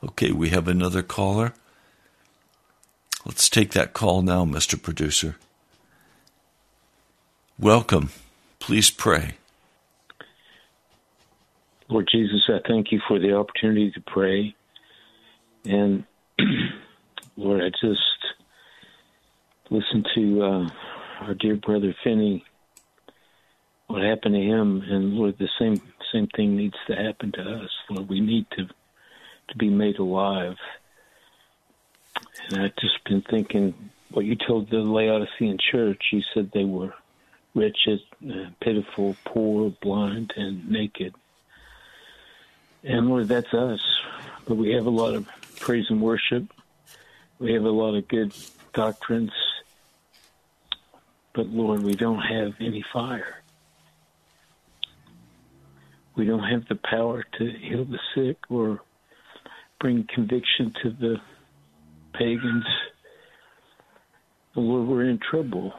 Okay, 0.03 0.31
we 0.31 0.51
have 0.51 0.69
another 0.69 1.03
caller. 1.03 1.55
Let's 3.25 3.49
take 3.49 3.73
that 3.73 3.93
call 3.93 4.23
now, 4.23 4.45
Mr. 4.45 4.81
Producer. 4.81 5.37
Welcome. 7.59 8.11
Please 8.61 8.91
pray. 8.91 9.35
Lord 11.89 12.09
Jesus, 12.13 12.43
I 12.49 12.59
thank 12.69 12.93
you 12.93 13.01
for 13.09 13.19
the 13.19 13.35
opportunity 13.35 13.91
to 13.93 14.01
pray. 14.07 14.55
And 15.65 16.05
Lord, 17.37 17.63
I 17.63 17.71
just 17.71 18.01
listened 19.71 20.07
to 20.15 20.43
uh, 20.43 20.69
our 21.21 21.35
dear 21.35 21.57
brother 21.57 21.95
Finney, 22.05 22.45
what 23.87 24.03
happened 24.03 24.35
to 24.35 24.41
him, 24.41 24.83
and 24.83 25.15
Lord, 25.15 25.37
the 25.39 25.49
same 25.59 25.81
same 26.13 26.27
thing 26.37 26.57
needs 26.57 26.77
to 26.87 26.95
happen 26.95 27.33
to 27.33 27.41
us. 27.43 27.71
Lord, 27.91 28.09
we 28.09 28.21
need 28.21 28.47
to 28.57 28.67
to 28.67 29.57
be 29.57 29.71
made 29.71 29.99
alive. 29.99 30.57
And 32.51 32.63
I've 32.63 32.77
just 32.77 33.03
been 33.05 33.23
thinking 33.23 33.91
what 34.11 34.25
you 34.25 34.37
told 34.37 34.71
the 34.71 34.79
Laodicean 34.79 35.59
church. 35.71 36.03
You 36.13 36.23
said 36.35 36.51
they 36.53 36.65
were 36.65 36.93
wretched, 37.55 38.01
uh, 38.25 38.51
pitiful, 38.61 39.17
poor, 39.25 39.73
blind, 39.83 40.33
and 40.37 40.69
naked. 40.71 41.15
And 42.85 43.09
Lord, 43.09 43.29
that's 43.29 43.53
us. 43.53 43.81
But 44.47 44.57
we 44.57 44.71
have 44.73 44.87
a 44.87 44.91
lot 44.91 45.15
of 45.15 45.29
praise 45.59 45.87
and 45.91 46.01
worship. 46.01 46.45
We 47.39 47.53
have 47.53 47.65
a 47.65 47.71
lot 47.71 47.95
of 47.95 48.09
good 48.09 48.33
doctrines. 48.73 49.33
But 51.35 51.47
Lord, 51.49 51.83
we 51.83 51.95
don't 51.95 52.21
have 52.21 52.55
any 52.61 52.85
fire. 52.93 53.43
We 56.17 56.25
don't 56.25 56.43
have 56.43 56.67
the 56.69 56.75
power 56.77 57.25
to 57.39 57.51
heal 57.51 57.85
the 57.85 58.01
sick 58.15 58.39
or 58.51 58.81
bring 59.79 60.05
conviction 60.13 60.75
to 60.83 60.91
the 60.91 61.17
pagans. 62.13 62.65
Lord, 64.57 64.89
we're 64.89 65.05
in 65.05 65.19
trouble. 65.19 65.73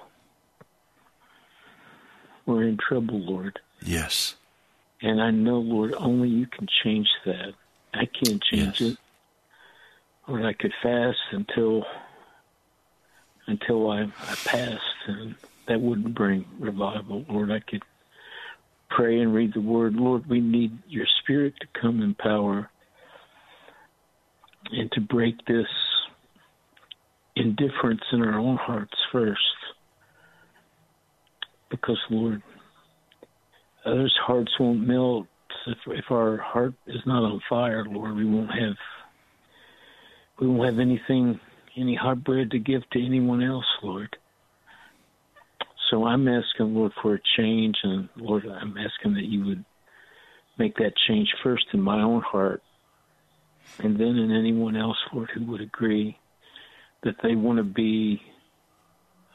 We're 2.46 2.64
in 2.64 2.78
trouble, 2.78 3.20
Lord. 3.20 3.60
Yes. 3.84 4.36
And 5.02 5.22
I 5.22 5.32
know, 5.32 5.60
Lord, 5.60 5.94
only 5.98 6.30
you 6.30 6.46
can 6.46 6.68
change 6.84 7.08
that. 7.26 7.54
I 7.94 8.06
can't 8.06 8.42
change 8.42 8.82
yes. 8.82 8.92
it. 8.92 8.98
Lord, 10.28 10.46
I 10.46 10.54
could 10.54 10.74
fast 10.84 11.18
until 11.32 11.86
until 13.48 13.90
I, 13.90 14.04
I 14.04 14.36
passed, 14.46 14.84
and 15.08 15.34
that 15.68 15.82
wouldn't 15.82 16.14
bring 16.14 16.46
revival. 16.60 17.26
Lord, 17.28 17.52
I 17.52 17.60
could 17.60 17.82
pray 18.90 19.20
and 19.20 19.34
read 19.34 19.54
the 19.54 19.62
Word. 19.62 19.96
Lord, 19.96 20.28
we 20.28 20.40
need 20.40 20.78
your 20.88 21.08
Spirit 21.22 21.56
to 21.62 21.82
come 21.82 22.02
in 22.02 22.14
power 22.14 22.70
and 24.72 24.92
to 24.92 25.02
break 25.02 25.46
this 25.46 25.68
indifference 27.36 28.02
in 28.12 28.22
our 28.22 28.38
own 28.38 28.58
hearts 28.58 28.98
first. 29.12 29.42
Because, 31.70 32.00
Lord, 32.10 32.44
others' 33.86 34.18
hearts 34.26 34.52
won't 34.60 34.86
melt 34.86 35.28
if, 35.68 35.78
if 35.88 36.06
our 36.12 36.38
heart 36.38 36.74
is 36.88 37.02
not 37.06 37.24
on 37.24 37.42
fire, 37.50 37.86
Lord. 37.86 38.16
We 38.16 38.26
won't 38.26 38.52
have 38.52 38.76
we 40.40 40.48
won't 40.48 40.70
have 40.70 40.80
anything, 40.80 41.40
any 41.76 41.96
hot 41.96 42.24
bread 42.24 42.52
to 42.52 42.60
give 42.60 42.90
to 42.92 43.06
anyone 43.06 43.44
else, 43.44 43.66
Lord. 43.84 44.16
So 45.90 46.06
I'm 46.06 46.28
asking, 46.28 46.76
Lord, 46.76 46.94
for 47.02 47.16
a 47.16 47.20
change, 47.36 47.76
and 47.84 48.08
Lord, 48.16 48.46
I'm 48.46 48.78
asking 48.78 49.16
that 49.16 49.26
you 49.26 49.46
would 49.46 49.66
make 50.58 50.78
that 50.78 50.94
change 51.08 51.34
first 51.44 51.66
in 51.74 51.82
my 51.82 52.02
own 52.02 52.22
heart 52.22 52.62
and 53.78 54.00
then 54.00 54.18
in 54.18 54.32
anyone 54.32 54.76
else, 54.76 54.98
Lord, 55.14 55.30
who 55.34 55.46
would 55.46 55.62
agree 55.62 56.18
that 57.04 57.16
they 57.24 57.36
want 57.36 57.58
to 57.58 57.64
be 57.64 58.22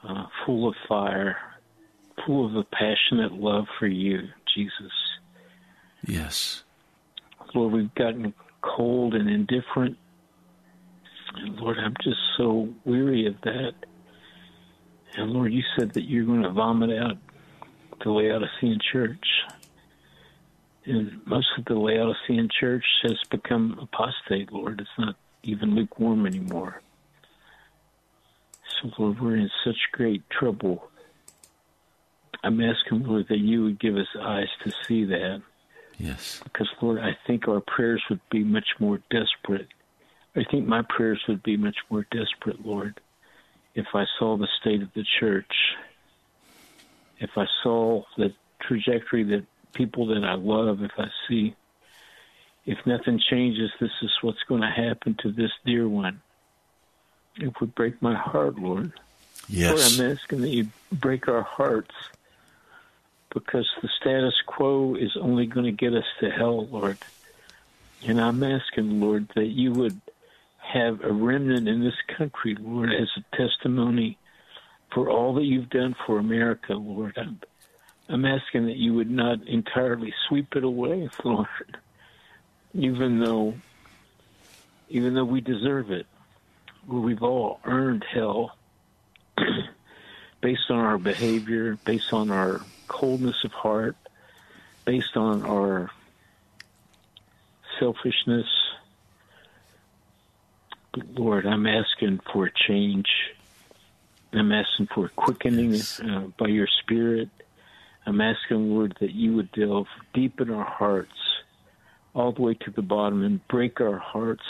uh, 0.07 0.25
full 0.45 0.69
of 0.69 0.75
fire, 0.89 1.37
full 2.27 2.47
of 2.47 2.57
a 2.57 2.65
passionate 2.65 3.33
love 3.33 3.67
for 3.79 3.87
you, 3.87 4.29
Jesus. 4.55 4.93
Yes. 6.07 6.63
Lord, 7.55 7.73
we've 7.73 7.95
gotten 7.95 8.35
cold 8.63 9.15
and 9.15 9.29
indifferent. 9.29 9.97
And 11.37 11.57
Lord, 11.57 11.79
I'm 11.79 11.95
just 12.03 12.21
so 12.37 12.69
weary 12.85 13.27
of 13.27 13.35
that. 13.43 13.75
And 15.17 15.31
Lord, 15.31 15.53
you 15.53 15.63
said 15.79 15.93
that 15.95 16.03
you're 16.03 16.25
going 16.25 16.43
to 16.43 16.51
vomit 16.51 16.91
out 16.91 17.19
the 18.03 18.11
Laodicean 18.11 18.79
church 18.93 19.27
and 20.87 21.21
most 21.27 21.49
of 21.57 21.65
the 21.65 21.75
Laodicean 21.75 22.49
church 22.61 22.85
has 23.03 23.19
become 23.31 23.79
apostate, 23.81 24.53
Lord. 24.53 24.81
It's 24.81 24.91
not 24.99 25.17
even 25.43 25.75
lukewarm 25.75 26.27
anymore. 26.27 26.83
So, 28.83 28.91
Lord, 28.99 29.21
we're 29.21 29.37
in 29.37 29.51
such 29.65 29.79
great 29.93 30.29
trouble. 30.29 30.91
I'm 32.45 32.61
asking, 32.61 33.05
Lord, 33.05 33.29
that 33.29 33.39
you 33.39 33.65
would 33.65 33.81
give 33.81 33.97
us 33.97 34.07
eyes 34.21 34.49
to 34.65 34.73
see 34.87 35.05
that. 35.07 35.41
Yes. 35.99 36.41
Because, 36.45 36.69
Lord, 36.83 36.99
I 36.99 37.17
think 37.27 37.49
our 37.49 37.61
prayers 37.61 38.03
would 38.11 38.21
be 38.31 38.45
much 38.45 38.69
more 38.79 39.01
desperate. 39.11 39.69
I 40.37 40.45
think 40.45 40.67
my 40.67 40.83
prayers 40.83 41.23
would 41.27 41.43
be 41.43 41.57
much 41.57 41.77
more 41.89 42.05
desperate, 42.11 42.67
Lord, 42.67 43.01
if 43.75 43.87
I 43.95 44.05
saw 44.19 44.37
the 44.37 44.49
state 44.61 44.83
of 44.83 44.93
the 44.95 45.05
church, 45.19 45.53
if 47.19 47.31
I 47.37 47.47
saw 47.63 48.03
the 48.19 48.35
trajectory 48.61 49.23
that 49.25 49.45
people 49.73 50.07
that 50.09 50.25
I 50.25 50.35
love, 50.35 50.83
if 50.83 50.93
I 50.99 51.09
see, 51.27 51.55
if 52.67 52.79
nothing 52.85 53.21
changes, 53.31 53.71
this 53.81 53.93
is 54.03 54.11
what's 54.21 54.43
going 54.43 54.61
to 54.61 54.71
happen 54.71 55.15
to 55.23 55.33
this 55.33 55.53
dear 55.65 55.89
one. 55.89 56.21
It 57.41 57.59
would 57.61 57.75
break 57.75 58.03
my 58.03 58.15
heart, 58.15 58.59
Lord. 58.59 58.93
Yes. 59.49 59.71
Lord, 59.99 60.11
I'm 60.11 60.17
asking 60.17 60.41
that 60.43 60.51
you 60.51 60.69
break 60.93 61.29
our 61.29 61.43
hearts 61.43 61.95
because 63.35 63.69
the 63.83 63.89
status 64.01 64.35
quo 64.47 64.95
is 64.95 65.17
only 65.21 65.47
going 65.47 65.67
to 65.67 65.73
get 65.73 65.93
us 65.93 66.05
to 66.21 66.31
hell, 66.31 66.67
Lord. 66.67 66.99
And 68.07 68.21
I'm 68.21 68.43
asking, 68.43 69.01
Lord, 69.01 69.29
that 69.35 69.47
you 69.47 69.73
would 69.73 70.01
have 70.59 71.03
a 71.05 71.13
remnant 71.13 71.69
in 71.69 71.83
this 71.83 72.17
country, 72.17 72.57
Lord, 72.59 72.91
as 72.93 73.09
a 73.17 73.37
testimony 73.37 74.17
for 74.93 75.11
all 75.11 75.35
that 75.35 75.45
you've 75.45 75.71
done 75.71 75.95
for 76.07 76.19
America, 76.19 76.75
Lord. 76.75 77.19
I'm, 77.19 77.41
I'm 78.09 78.25
asking 78.25 78.67
that 78.67 78.77
you 78.77 78.95
would 78.95 79.11
not 79.11 79.47
entirely 79.47 80.15
sweep 80.29 80.55
it 80.57 80.65
away, 80.65 81.11
Lord, 81.25 81.49
even 82.73 83.19
though, 83.19 83.55
even 84.89 85.15
though 85.15 85.25
we 85.25 85.41
deserve 85.41 85.91
it. 85.91 86.07
We've 86.87 87.23
all 87.23 87.61
earned 87.65 88.05
hell. 88.13 88.57
based 90.45 90.71
on 90.71 90.77
our 90.77 90.99
behavior, 90.99 91.79
based 91.87 92.13
on 92.13 92.31
our 92.31 92.61
coldness 92.89 93.45
of 93.45 93.53
heart, 93.53 93.97
based 94.85 95.17
on 95.17 95.45
our 95.45 95.91
selfishness. 97.79 98.47
But 100.93 101.07
Lord, 101.15 101.47
I'm 101.47 101.67
asking 101.67 102.21
for 102.33 102.47
a 102.47 102.53
change. 102.69 103.09
I'm 104.33 104.53
asking 104.53 104.89
for 104.95 105.07
a 105.07 105.09
quickening 105.11 105.81
uh, 106.03 106.29
by 106.39 106.49
your 106.49 106.69
Spirit. 106.83 107.29
I'm 108.07 108.21
asking, 108.21 108.71
Lord, 108.71 108.97
that 109.01 109.13
you 109.13 109.35
would 109.37 109.51
delve 109.53 109.87
deep 110.13 110.41
in 110.41 110.51
our 110.51 110.65
hearts, 110.65 111.17
all 112.15 112.33
the 112.33 112.43
way 112.43 112.55
to 112.55 112.71
the 112.71 112.83
bottom, 112.83 113.25
and 113.25 113.47
break 113.49 113.81
our 113.81 113.99
hearts, 113.99 114.45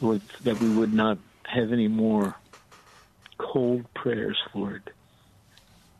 Lord, 0.00 0.22
that 0.44 0.60
we 0.60 0.70
would 0.70 0.92
not 0.92 1.18
have 1.44 1.72
any 1.72 1.88
more 1.88 2.36
cold 3.38 3.84
prayers, 3.94 4.38
Lord. 4.54 4.90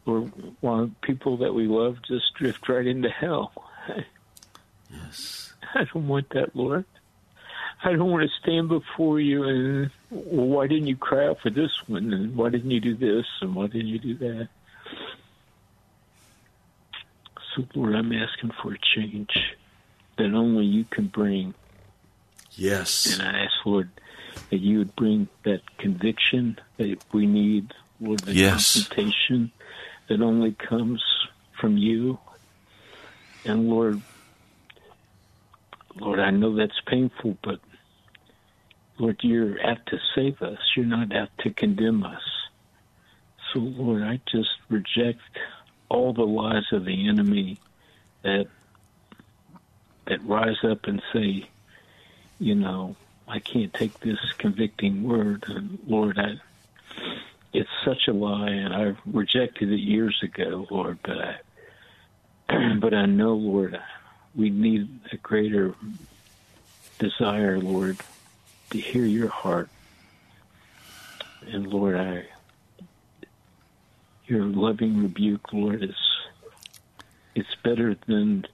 Lord, 0.05 0.33
while 0.61 0.91
people 1.03 1.37
that 1.39 1.55
we 1.55 1.67
love 1.67 1.99
just 2.07 2.35
drift 2.35 2.69
right 2.69 2.87
into 2.87 3.09
hell. 3.09 3.53
Yes. 4.91 5.53
I 5.75 5.85
don't 5.93 6.09
want 6.09 6.29
that, 6.31 6.55
Lord. 6.55 6.85
I 7.85 7.91
don't 7.93 8.11
want 8.11 8.23
to 8.29 8.37
stand 8.41 8.69
before 8.69 9.19
you 9.19 9.43
and, 9.45 9.91
well, 10.11 10.47
why 10.47 10.67
didn't 10.69 10.87
you 10.87 10.97
cry 10.97 11.27
out 11.27 11.41
for 11.41 11.51
this 11.51 11.71
one? 11.89 12.13
And 12.13 12.37
why 12.37 12.49
didn't 12.51 12.71
you 12.71 12.81
do 12.81 12.95
this? 12.97 13.27
And 13.41 13.55
why 13.57 13.67
didn't 13.67 13.89
you 13.89 13.99
do 13.99 14.15
that? 14.19 14.49
So, 17.57 17.65
Lord, 17.75 17.95
I'm 17.95 18.13
asking 18.13 18.53
for 18.63 18.73
a 18.73 18.79
change 18.79 19.31
that 20.17 20.33
only 20.33 20.65
you 20.65 20.85
can 20.85 21.09
bring. 21.09 21.55
Yes. 22.53 23.13
And 23.19 23.23
I 23.27 23.45
ask, 23.45 23.53
Lord, 23.65 23.91
that 24.51 24.59
you 24.61 24.79
would 24.79 24.95
bring 24.97 25.29
that 25.45 25.61
conviction 25.79 26.59
that 26.77 26.99
we 27.13 27.27
need, 27.27 27.73
Lord, 28.01 28.21
the 28.21 28.35
Yes. 28.35 28.75
confrontation 28.75 29.51
that 30.13 30.23
only 30.23 30.53
comes 30.53 31.03
from 31.59 31.79
you. 31.79 32.19
And 33.47 33.71
Lord, 33.71 34.03
Lord, 35.97 36.21
I 36.21 36.31
know 36.31 36.55
that's 36.55 36.81
painful, 36.87 37.39
but 37.43 37.61
Lord, 38.99 39.21
you're 39.23 39.65
out 39.65 39.79
to 39.87 39.99
save 40.15 40.43
us. 40.43 40.59
You're 40.77 40.85
not 40.85 41.17
out 41.17 41.31
to 41.41 41.51
condemn 41.51 42.05
us. 42.05 42.21
So, 43.53 43.61
Lord, 43.61 44.03
I 44.03 44.21
just 44.31 44.51
reject 44.69 45.21
all 45.89 46.13
the 46.13 46.27
lies 46.27 46.71
of 46.73 46.85
the 46.85 47.09
enemy 47.09 47.59
that 48.23 48.47
that 50.07 50.23
rise 50.27 50.63
up 50.63 50.85
and 50.85 51.01
say, 51.13 51.49
you 52.39 52.55
know, 52.55 52.97
I 53.27 53.39
can't 53.39 53.73
take 53.73 53.99
this 54.01 54.19
convicting 54.37 55.05
word. 55.05 55.45
And 55.47 55.79
Lord, 55.87 56.19
I, 56.19 56.35
it's 57.53 57.71
such 57.85 58.09
a 58.09 58.13
lie, 58.13 58.51
and 58.51 58.75
I 58.75 58.95
rejected 59.07 59.71
it 59.71 59.81
years 59.81 60.19
ago, 60.23 60.67
Lord. 60.71 60.99
But 61.03 61.19
I, 62.49 62.75
but 62.81 62.95
I 62.95 63.07
know, 63.07 63.35
Lord, 63.35 63.81
we 64.35 64.51
need 64.51 64.89
a 65.13 65.17
greater 65.17 65.75
desire, 66.99 67.59
Lord, 67.59 67.99
to 68.71 68.79
hear 68.79 69.05
your 69.05 69.29
heart. 69.29 69.69
And 71.47 71.67
Lord, 71.67 71.97
I, 71.97 72.25
your 74.27 74.45
loving 74.45 75.03
rebuke, 75.03 75.53
Lord, 75.53 75.83
is 75.83 75.97
it's 77.35 77.55
better 77.63 77.97
than 78.07 78.47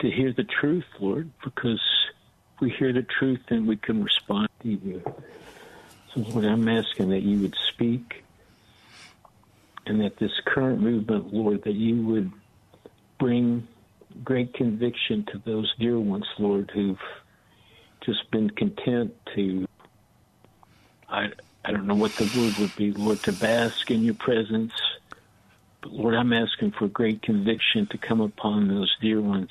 to 0.00 0.10
hear 0.10 0.32
the 0.32 0.44
truth, 0.44 0.84
Lord, 0.98 1.30
because 1.42 1.80
we 2.60 2.70
hear 2.70 2.92
the 2.92 3.02
truth 3.02 3.42
and 3.48 3.66
we 3.66 3.76
can 3.76 4.02
respond 4.02 4.48
to 4.62 4.68
you. 4.68 5.02
Lord, 6.16 6.44
I'm 6.44 6.68
asking 6.68 7.10
that 7.10 7.22
you 7.22 7.40
would 7.40 7.56
speak 7.68 8.24
and 9.86 10.00
that 10.00 10.16
this 10.16 10.32
current 10.44 10.80
movement, 10.80 11.32
Lord, 11.34 11.64
that 11.64 11.74
you 11.74 12.06
would 12.06 12.30
bring 13.18 13.66
great 14.22 14.54
conviction 14.54 15.26
to 15.32 15.38
those 15.38 15.72
dear 15.78 15.98
ones, 15.98 16.26
Lord, 16.38 16.70
who've 16.72 17.00
just 18.04 18.30
been 18.30 18.50
content 18.50 19.14
to, 19.34 19.66
I, 21.08 21.30
I 21.64 21.72
don't 21.72 21.86
know 21.86 21.96
what 21.96 22.12
the 22.12 22.30
word 22.38 22.56
would 22.58 22.76
be, 22.76 22.92
Lord, 22.92 23.22
to 23.24 23.32
bask 23.32 23.90
in 23.90 24.02
your 24.02 24.14
presence. 24.14 24.72
But 25.82 25.92
Lord, 25.92 26.14
I'm 26.14 26.32
asking 26.32 26.72
for 26.72 26.86
great 26.86 27.22
conviction 27.22 27.86
to 27.88 27.98
come 27.98 28.20
upon 28.20 28.68
those 28.68 28.94
dear 29.00 29.20
ones, 29.20 29.50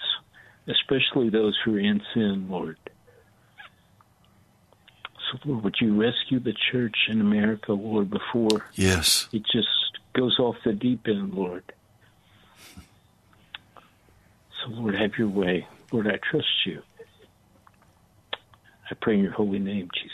especially 0.68 1.30
those 1.30 1.58
who 1.64 1.76
are 1.76 1.80
in 1.80 2.02
sin, 2.14 2.48
Lord. 2.50 2.78
Lord, 5.46 5.64
would 5.64 5.76
you 5.82 6.00
rescue 6.00 6.40
the 6.40 6.54
church 6.72 6.96
in 7.10 7.20
America, 7.22 7.74
Lord, 7.74 8.10
before 8.10 8.66
Yes. 8.74 9.28
it 9.32 9.44
just 9.52 9.68
goes 10.14 10.38
off 10.40 10.56
the 10.64 10.74
deep 10.74 11.08
end, 11.08 11.34
Lord? 11.34 11.64
So, 14.64 14.70
Lord, 14.70 14.96
have 14.96 15.18
your 15.18 15.28
way. 15.28 15.68
Lord, 15.92 16.08
I 16.08 16.18
trust 16.30 16.48
you. 16.66 16.82
I 18.90 18.96
pray 19.02 19.16
in 19.16 19.22
your 19.24 19.32
holy 19.34 19.60
name, 19.60 19.90
Jesus. 19.94 20.12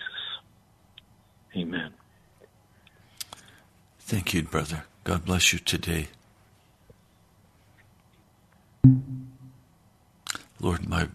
Amen. 1.56 1.92
Thank 4.00 4.34
you, 4.34 4.44
brother. 4.44 4.86
God 5.04 5.26
bless 5.26 5.54
you 5.54 5.60
today. 5.60 6.08
Lord, 10.60 10.88
my 10.88 11.08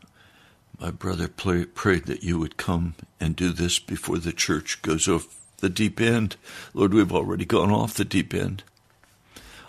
my 0.84 0.90
brother 0.90 1.28
pray, 1.28 1.64
prayed 1.64 2.04
that 2.04 2.22
you 2.22 2.38
would 2.38 2.58
come 2.58 2.94
and 3.18 3.34
do 3.34 3.48
this 3.48 3.78
before 3.78 4.18
the 4.18 4.34
church 4.34 4.82
goes 4.82 5.08
off 5.08 5.34
the 5.60 5.70
deep 5.70 5.98
end. 5.98 6.36
Lord, 6.74 6.92
we've 6.92 7.10
already 7.10 7.46
gone 7.46 7.70
off 7.70 7.94
the 7.94 8.04
deep 8.04 8.34
end. 8.34 8.62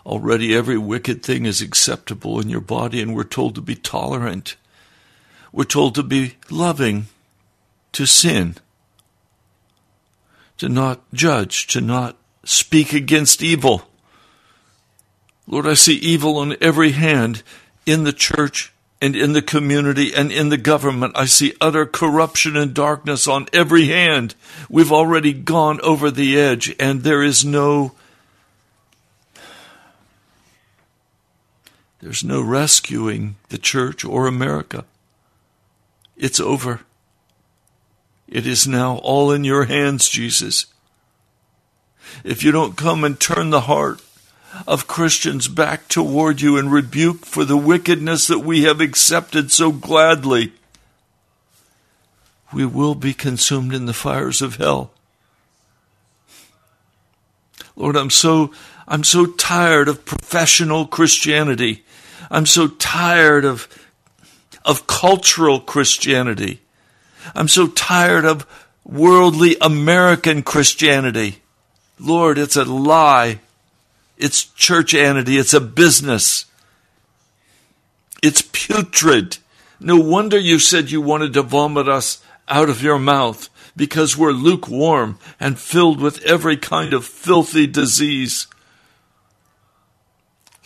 Already 0.05 0.53
every 0.53 0.77
wicked 0.77 1.23
thing 1.23 1.45
is 1.45 1.61
acceptable 1.61 2.41
in 2.41 2.49
your 2.49 2.59
body, 2.59 3.01
and 3.01 3.15
we're 3.15 3.23
told 3.23 3.55
to 3.55 3.61
be 3.61 3.75
tolerant. 3.75 4.57
We're 5.53 5.63
told 5.63 5.95
to 5.95 6.03
be 6.03 6.35
loving 6.49 7.05
to 7.93 8.05
sin, 8.05 8.55
to 10.57 10.67
not 10.67 11.01
judge, 11.13 11.67
to 11.67 11.79
not 11.79 12.17
speak 12.43 12.91
against 12.91 13.41
evil. 13.41 13.83
Lord, 15.47 15.65
I 15.65 15.75
see 15.75 15.95
evil 15.95 16.35
on 16.39 16.57
every 16.59 16.91
hand 16.91 17.41
in 17.85 18.03
the 18.03 18.11
church 18.11 18.73
and 19.01 19.15
in 19.15 19.33
the 19.33 19.41
community 19.41 20.13
and 20.13 20.31
in 20.31 20.49
the 20.49 20.57
government. 20.57 21.13
I 21.15 21.25
see 21.25 21.53
utter 21.59 21.85
corruption 21.85 22.55
and 22.55 22.73
darkness 22.73 23.27
on 23.27 23.47
every 23.53 23.87
hand. 23.87 24.35
We've 24.69 24.91
already 24.91 25.33
gone 25.33 25.81
over 25.81 26.09
the 26.09 26.39
edge, 26.39 26.75
and 26.79 27.03
there 27.03 27.23
is 27.23 27.43
no 27.43 27.93
there's 31.99 32.23
no 32.23 32.39
rescuing 32.41 33.35
the 33.49 33.57
church 33.57 34.05
or 34.05 34.27
America. 34.27 34.85
It's 36.15 36.39
over. 36.39 36.81
It 38.27 38.45
is 38.45 38.67
now 38.67 38.97
all 38.97 39.31
in 39.31 39.43
your 39.43 39.65
hands, 39.65 40.07
Jesus. 40.07 40.67
If 42.23 42.43
you 42.43 42.51
don't 42.51 42.77
come 42.77 43.03
and 43.03 43.19
turn 43.19 43.49
the 43.49 43.61
heart 43.61 44.01
of 44.67 44.87
Christians 44.87 45.47
back 45.47 45.87
toward 45.87 46.41
you 46.41 46.57
and 46.57 46.71
rebuke 46.71 47.25
for 47.25 47.45
the 47.45 47.57
wickedness 47.57 48.27
that 48.27 48.39
we 48.39 48.63
have 48.63 48.81
accepted 48.81 49.51
so 49.51 49.71
gladly, 49.71 50.53
we 52.53 52.65
will 52.65 52.95
be 52.95 53.13
consumed 53.13 53.73
in 53.73 53.85
the 53.85 53.93
fires 53.93 54.41
of 54.41 54.55
hell. 54.55 54.91
Lord, 57.75 57.95
I'm 57.95 58.09
so 58.09 58.51
I'm 58.87 59.03
so 59.03 59.25
tired 59.25 59.89
of 59.89 60.05
professional 60.05 60.85
Christianity. 60.85 61.83
I'm 62.31 62.45
so 62.45 62.67
tired 62.67 63.45
of 63.45 63.67
of 64.63 64.87
cultural 64.87 65.59
Christianity. 65.59 66.61
I'm 67.33 67.47
so 67.47 67.67
tired 67.67 68.25
of 68.25 68.45
worldly 68.83 69.57
American 69.59 70.43
Christianity. 70.43 71.41
Lord, 71.99 72.37
it's 72.37 72.55
a 72.55 72.65
lie. 72.65 73.39
It's 74.17 74.45
churchanity. 74.45 75.37
It's 75.37 75.53
a 75.53 75.61
business. 75.61 76.45
It's 78.23 78.41
putrid. 78.41 79.37
No 79.79 79.97
wonder 79.97 80.37
you 80.37 80.59
said 80.59 80.91
you 80.91 81.01
wanted 81.01 81.33
to 81.33 81.41
vomit 81.41 81.87
us 81.87 82.23
out 82.47 82.69
of 82.69 82.81
your 82.81 82.99
mouth 82.99 83.49
because 83.75 84.17
we're 84.17 84.31
lukewarm 84.31 85.19
and 85.39 85.59
filled 85.59 85.99
with 85.99 86.23
every 86.23 86.57
kind 86.57 86.93
of 86.93 87.05
filthy 87.05 87.67
disease. 87.67 88.47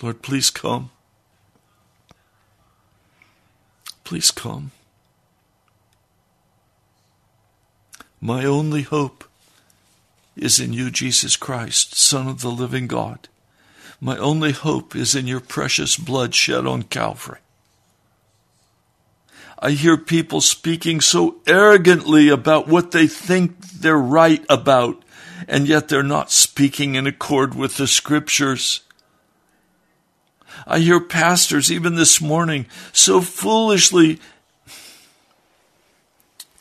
Lord, 0.02 0.22
please 0.22 0.50
come. 0.50 0.92
Please 4.04 4.32
come. 4.32 4.72
My 8.22 8.46
only 8.46 8.84
hope 8.84 9.24
is 10.36 10.60
in 10.60 10.74
you, 10.74 10.90
Jesus 10.92 11.36
Christ, 11.36 11.96
Son 11.96 12.28
of 12.28 12.42
the 12.42 12.50
living 12.50 12.88
God. 12.88 13.28
My 14.02 14.18
only 14.18 14.52
hope 14.52 14.96
is 14.96 15.16
in 15.16 15.28
your 15.28 15.42
precious 15.42 15.98
blood 15.98 16.34
shed 16.34 16.66
on 16.66 16.84
Calvary. 16.84 17.40
I 19.62 19.72
hear 19.72 19.98
people 19.98 20.40
speaking 20.40 21.02
so 21.02 21.36
arrogantly 21.46 22.30
about 22.30 22.68
what 22.70 22.92
they 22.92 23.08
think 23.08 23.60
they're 23.60 23.98
right 23.98 24.44
about, 24.48 25.04
and 25.50 25.68
yet 25.68 25.90
they're 25.90 26.02
not 26.02 26.32
speaking 26.32 26.96
in 26.96 27.08
accord 27.08 27.56
with 27.56 27.76
the 27.76 27.88
scriptures. 27.88 28.82
I 30.66 30.80
hear 30.80 31.02
pastors, 31.02 31.70
even 31.70 31.96
this 31.96 32.22
morning, 32.22 32.68
so 32.94 33.20
foolishly 33.20 34.20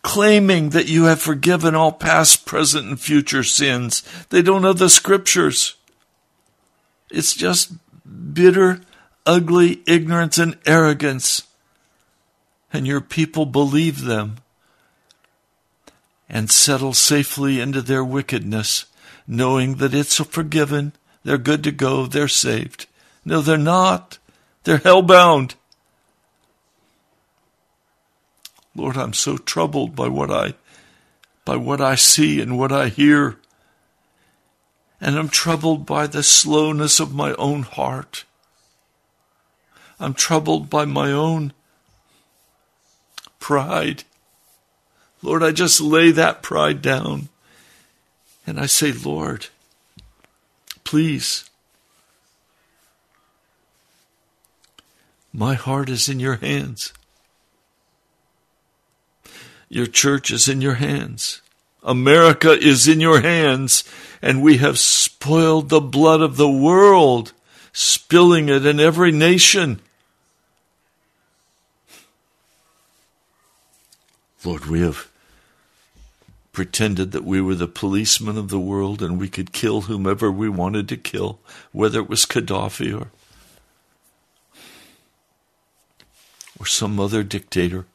claiming 0.03 0.71
that 0.71 0.89
you 0.89 1.05
have 1.05 1.21
forgiven 1.21 1.77
all 1.77 1.93
past, 1.93 2.47
present, 2.47 2.89
and 2.89 3.01
future 3.01 3.45
sins. 3.45 4.03
They 4.31 4.43
don't 4.43 4.63
know 4.63 4.73
the 4.73 4.89
scriptures. 4.89 5.77
It's 7.11 7.35
just 7.35 7.73
bitter, 8.35 8.81
ugly 9.25 9.83
ignorance 9.87 10.39
and 10.39 10.59
arrogance. 10.67 11.43
And 12.73 12.87
your 12.87 13.01
people 13.01 13.47
believe 13.47 14.03
them 14.05 14.37
and 16.29 16.51
settle 16.51 16.93
safely 16.93 17.61
into 17.61 17.81
their 17.81 18.05
wickedness, 18.05 18.85
knowing 19.27 19.77
that 19.77 19.95
it's 19.95 20.17
forgiven, 20.17 20.93
they're 21.25 21.39
good 21.39 21.65
to 21.65 21.73
go, 21.73 22.07
they're 22.07 22.29
saved. 22.29 22.87
No, 23.25 23.41
they're 23.41 23.57
not. 23.57 24.19
They're 24.65 24.79
hellbound. 24.79 25.55
Lord, 28.75 28.97
I'm 28.97 29.13
so 29.13 29.37
troubled 29.37 29.97
by 29.97 30.09
what 30.09 30.31
I 30.31 30.55
by 31.45 31.57
what 31.57 31.81
I 31.81 31.95
see 31.95 32.41
and 32.41 32.59
what 32.59 32.71
I 32.71 32.89
hear. 32.89 33.37
And 35.01 35.17
I'm 35.17 35.29
troubled 35.29 35.87
by 35.87 36.07
the 36.07 36.23
slowness 36.23 36.99
of 36.99 37.15
my 37.15 37.35
own 37.35 37.63
heart. 37.63 38.25
I'm 40.01 40.15
troubled 40.15 40.69
by 40.69 40.85
my 40.85 41.13
own 41.13 41.53
pride. 43.39 44.05
Lord, 45.23 45.43
I 45.43 45.53
just 45.53 45.81
lay 45.81 46.11
that 46.13 46.43
pride 46.43 46.83
down 46.83 47.29
and 48.47 48.59
I 48.59 48.67
say, 48.67 48.93
Lord, 48.93 49.49
please, 50.85 51.49
my 55.33 55.55
heart 55.55 55.91
is 55.91 56.09
in 56.09 56.19
your 56.19 56.37
hands. 56.37 56.93
Your 59.69 59.87
church 59.87 60.31
is 60.31 60.49
in 60.49 60.63
your 60.63 60.77
hands. 60.77 61.43
America 61.83 62.53
is 62.53 62.89
in 62.89 63.01
your 63.01 63.21
hands, 63.21 63.85
and 64.21 64.43
we 64.43 64.59
have 64.59 64.79
spoiled 64.79 65.69
the 65.69 65.81
blood 65.81 66.21
of 66.21 66.37
the 66.37 66.51
world, 66.51 67.33
spilling 67.73 68.49
it 68.49 68.67
in 68.67 68.81
every 68.81 69.13
nation. 69.13 69.81
Lord, 74.45 74.67
we 74.67 74.81
have 74.81 75.09
pretended 76.53 77.13
that 77.13 77.25
we 77.25 77.41
were 77.41 77.55
the 77.55 77.69
policemen 77.69 78.37
of 78.37 78.49
the 78.49 78.59
world 78.59 79.03
and 79.03 79.19
we 79.19 79.29
could 79.29 79.53
kill 79.53 79.83
whomever 79.83 80.31
we 80.31 80.49
wanted 80.49 80.89
to 80.89 80.97
kill, 80.97 81.39
whether 81.71 82.01
it 82.01 82.09
was 82.09 82.25
Gaddafi 82.25 83.01
or, 83.01 83.09
or 86.59 86.67
some 86.67 86.99
other 86.99 87.23
dictator. 87.23 87.87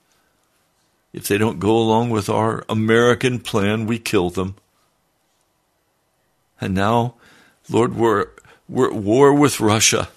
If 1.11 1.27
they 1.27 1.37
don't 1.37 1.59
go 1.59 1.77
along 1.77 2.09
with 2.09 2.29
our 2.29 2.63
American 2.69 3.39
plan, 3.39 3.85
we 3.85 3.99
kill 3.99 4.29
them. 4.29 4.55
And 6.59 6.73
now, 6.73 7.15
Lord, 7.69 7.95
we're, 7.95 8.27
we're 8.69 8.89
at 8.91 8.95
war 8.95 9.33
with 9.33 9.59
Russia 9.59 10.09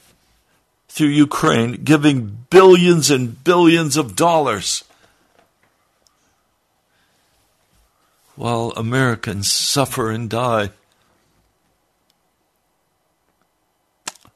through 0.88 1.08
Ukraine, 1.08 1.84
giving 1.84 2.46
billions 2.48 3.10
and 3.10 3.42
billions 3.44 3.96
of 3.96 4.16
dollars. 4.16 4.82
While 8.34 8.72
Americans 8.76 9.50
suffer 9.50 10.10
and 10.10 10.30
die. 10.30 10.70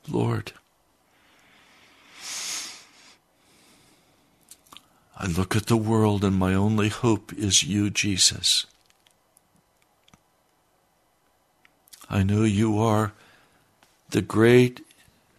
Lord, 0.09 0.53
I 5.17 5.27
look 5.27 5.55
at 5.55 5.67
the 5.67 5.77
world 5.77 6.25
and 6.25 6.37
my 6.37 6.55
only 6.55 6.89
hope 6.89 7.33
is 7.33 7.63
you, 7.63 7.91
Jesus. 7.91 8.67
I 12.11 12.23
know 12.23 12.43
you 12.43 12.79
are 12.79 13.13
the 14.11 14.21
great, 14.21 14.85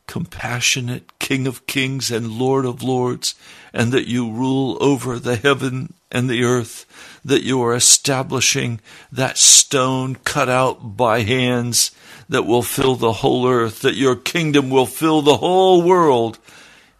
compassionate 0.07 1.19
King 1.19 1.45
of 1.45 1.67
kings 1.67 2.09
and 2.09 2.31
Lord 2.31 2.65
of 2.65 2.81
lords, 2.81 3.35
and 3.73 3.91
that 3.91 4.07
you 4.07 4.31
rule 4.31 4.77
over 4.81 5.19
the 5.19 5.35
heaven 5.35 5.93
and 6.11 6.29
the 6.29 6.43
earth, 6.43 6.85
that 7.23 7.43
you 7.43 7.61
are 7.61 7.75
establishing 7.75 8.79
that 9.11 9.37
stone 9.37 10.15
cut 10.23 10.49
out 10.49 10.97
by 10.97 11.21
hands 11.21 11.91
that 12.27 12.45
will 12.45 12.63
fill 12.63 12.95
the 12.95 13.13
whole 13.13 13.47
earth, 13.47 13.81
that 13.81 13.95
your 13.95 14.15
kingdom 14.15 14.69
will 14.69 14.85
fill 14.85 15.21
the 15.21 15.37
whole 15.37 15.83
world 15.83 16.39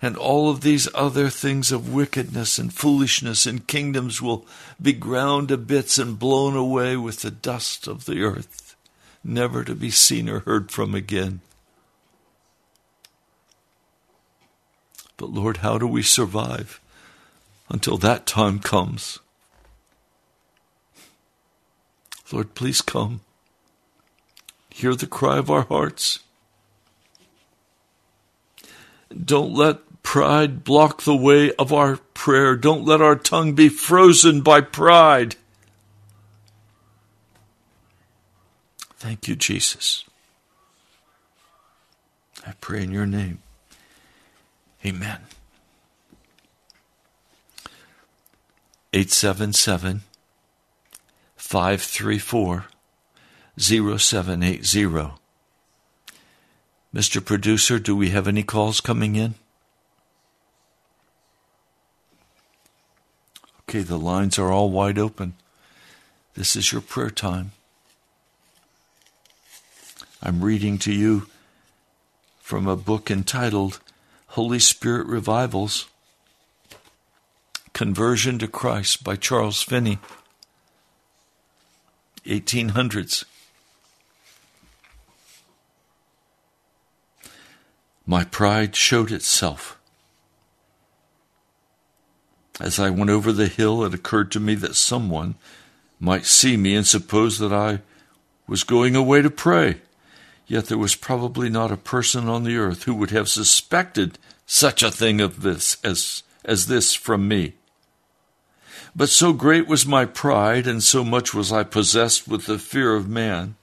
and 0.02 0.18
all 0.18 0.50
of 0.50 0.62
these 0.62 0.90
other 0.96 1.30
things 1.30 1.72
of 1.72 1.94
wickedness 1.94 2.58
and 2.58 2.74
foolishness 2.74 3.46
and 3.46 3.68
kingdoms 3.68 4.22
will 4.22 4.46
be 4.82 4.94
ground 4.94 5.50
to 5.50 5.58
bits 5.58 6.00
and 6.00 6.18
blown 6.18 6.56
away 6.56 6.98
with 6.98 7.22
the 7.22 7.32
dust 7.32 7.88
of 7.88 8.06
the 8.06 8.24
earth, 8.24 8.71
never 9.24 9.64
to 9.64 9.76
be 9.76 9.90
seen 9.92 10.30
or 10.30 10.40
heard 10.40 10.72
from 10.72 10.96
again. 10.96 11.42
But 15.18 15.30
Lord, 15.30 15.58
how 15.58 15.78
do 15.78 15.88
we 15.88 16.02
survive 16.02 16.80
until 17.70 17.98
that 17.98 18.26
time 18.26 18.60
comes? 18.60 19.20
Lord, 22.32 22.56
please 22.56 22.82
come. 22.82 23.22
Hear 24.70 24.96
the 24.96 25.06
cry 25.06 25.38
of 25.38 25.52
our 25.52 25.64
hearts. 25.64 26.20
Don't 29.14 29.54
let 29.54 29.80
pride 30.02 30.64
block 30.64 31.04
the 31.04 31.16
way 31.16 31.52
of 31.54 31.72
our 31.72 31.98
prayer. 32.14 32.56
Don't 32.56 32.86
let 32.86 33.02
our 33.02 33.16
tongue 33.16 33.54
be 33.54 33.70
frozen 33.70 34.42
by 34.42 34.62
pride. 34.62 35.36
Thank 39.02 39.28
you, 39.28 39.36
Jesus. 39.36 40.06
I 42.46 42.52
pray 42.62 42.84
in 42.84 42.92
your 42.92 43.08
name. 43.08 43.40
Amen. 44.86 45.22
877 48.94 50.02
534 51.36 52.66
0780. 53.58 55.14
Mr. 56.94 57.26
Producer, 57.26 57.80
do 57.80 57.96
we 57.96 58.12
have 58.12 58.28
any 58.28 58.44
calls 58.44 58.80
coming 58.80 59.16
in? 59.16 59.34
Okay, 63.62 63.82
the 63.82 63.98
lines 63.98 64.38
are 64.38 64.52
all 64.52 64.70
wide 64.70 65.00
open. 65.00 65.34
This 66.36 66.56
is 66.56 66.72
your 66.72 66.82
prayer 66.82 67.10
time. 67.10 67.54
I'm 70.24 70.44
reading 70.44 70.78
to 70.80 70.94
you 70.94 71.28
from 72.40 72.68
a 72.68 72.76
book 72.76 73.10
entitled 73.10 73.80
Holy 74.28 74.60
Spirit 74.60 75.08
Revivals 75.08 75.88
Conversion 77.74 78.38
to 78.40 78.48
Christ 78.48 79.04
by 79.04 79.16
Charles 79.16 79.64
Finney, 79.64 79.98
1800s. 82.26 83.26
My 88.06 88.24
pride 88.26 88.76
showed 88.76 89.12
itself 89.12 89.80
as 92.60 92.78
I 92.80 92.92
went 92.92 93.10
over 93.10 93.32
the 93.32 93.48
hill, 93.48 93.84
it 93.84 93.94
occurred 93.96 94.32
to 94.34 94.40
me 94.40 94.54
that 94.54 94.76
someone 94.76 95.34
might 96.00 96.26
see 96.26 96.58
me 96.58 96.76
and 96.76 96.86
suppose 96.86 97.40
that 97.40 97.52
I 97.52 97.80
was 98.46 98.64
going 98.64 98.96
away 98.96 99.24
to 99.24 99.32
pray. 99.32 99.78
Yet 100.52 100.66
there 100.66 100.78
was 100.78 100.96
probably 100.96 101.50
not 101.50 101.72
a 101.72 101.78
person 101.78 102.28
on 102.28 102.44
the 102.44 102.58
earth 102.58 102.84
who 102.84 102.94
would 102.96 103.12
have 103.12 103.30
suspected 103.30 104.20
such 104.46 104.84
a 104.84 104.92
thing 104.92 105.22
of 105.22 105.44
this 105.44 105.78
as, 105.82 106.24
as 106.44 106.68
this 106.68 106.94
from 106.94 107.26
me. 107.26 107.54
But 108.94 109.08
so 109.08 109.32
great 109.32 109.66
was 109.66 109.86
my 109.86 110.04
pride, 110.04 110.68
and 110.68 110.84
so 110.84 111.06
much 111.06 111.34
was 111.34 111.54
I 111.54 111.64
possessed 111.64 112.28
with 112.28 112.48
the 112.48 112.60
fear 112.60 112.98
of 112.98 113.08
man, 113.08 113.56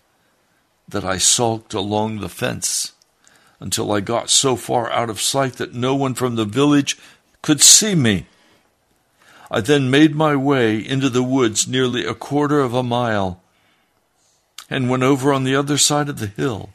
that 0.88 1.04
I 1.04 1.18
sulked 1.18 1.74
along 1.74 2.20
the 2.20 2.28
fence 2.30 2.92
until 3.60 3.92
I 3.92 4.00
got 4.00 4.30
so 4.30 4.56
far 4.56 4.90
out 4.90 5.10
of 5.10 5.20
sight 5.20 5.56
that 5.56 5.74
no 5.74 5.94
one 5.94 6.14
from 6.14 6.36
the 6.36 6.46
village 6.46 6.96
could 7.42 7.60
see 7.60 7.94
me. 7.94 8.24
I 9.50 9.60
then 9.60 9.90
made 9.90 10.14
my 10.14 10.34
way 10.34 10.78
into 10.78 11.10
the 11.10 11.22
woods 11.22 11.68
nearly 11.68 12.06
a 12.06 12.14
quarter 12.14 12.60
of 12.60 12.72
a 12.72 12.82
mile 12.82 13.42
and 14.70 14.88
went 14.88 15.02
over 15.02 15.34
on 15.34 15.44
the 15.44 15.54
other 15.54 15.76
side 15.76 16.08
of 16.08 16.18
the 16.18 16.28
hill 16.28 16.70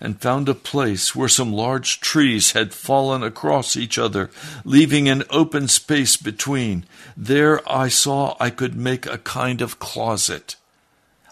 and 0.00 0.20
found 0.20 0.48
a 0.48 0.54
place 0.54 1.14
where 1.14 1.28
some 1.28 1.52
large 1.52 2.00
trees 2.00 2.52
had 2.52 2.74
fallen 2.74 3.22
across 3.22 3.76
each 3.76 3.98
other, 3.98 4.30
leaving 4.64 5.08
an 5.08 5.24
open 5.30 5.68
space 5.68 6.16
between. 6.16 6.84
There 7.16 7.60
I 7.70 7.88
saw 7.88 8.36
I 8.38 8.50
could 8.50 8.76
make 8.76 9.06
a 9.06 9.18
kind 9.18 9.62
of 9.62 9.78
closet. 9.78 10.56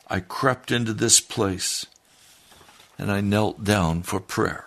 I 0.09 0.21
crept 0.21 0.71
into 0.71 0.93
this 0.93 1.21
place 1.21 1.87
and 2.99 3.11
I 3.11 3.21
knelt 3.21 3.65
down 3.65 4.03
for 4.03 4.21
prayer. 4.21 4.67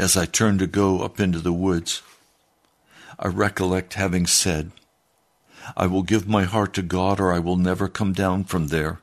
As 0.00 0.16
I 0.16 0.24
turned 0.24 0.60
to 0.60 0.66
go 0.66 1.00
up 1.00 1.20
into 1.20 1.40
the 1.40 1.52
woods, 1.52 2.00
I 3.18 3.26
recollect 3.26 3.92
having 4.00 4.26
said, 4.26 4.70
I 5.76 5.86
will 5.88 6.02
give 6.02 6.26
my 6.26 6.44
heart 6.44 6.72
to 6.74 6.82
God 6.82 7.20
or 7.20 7.34
I 7.34 7.38
will 7.38 7.58
never 7.58 7.86
come 7.86 8.14
down 8.14 8.44
from 8.44 8.68
there. 8.68 9.00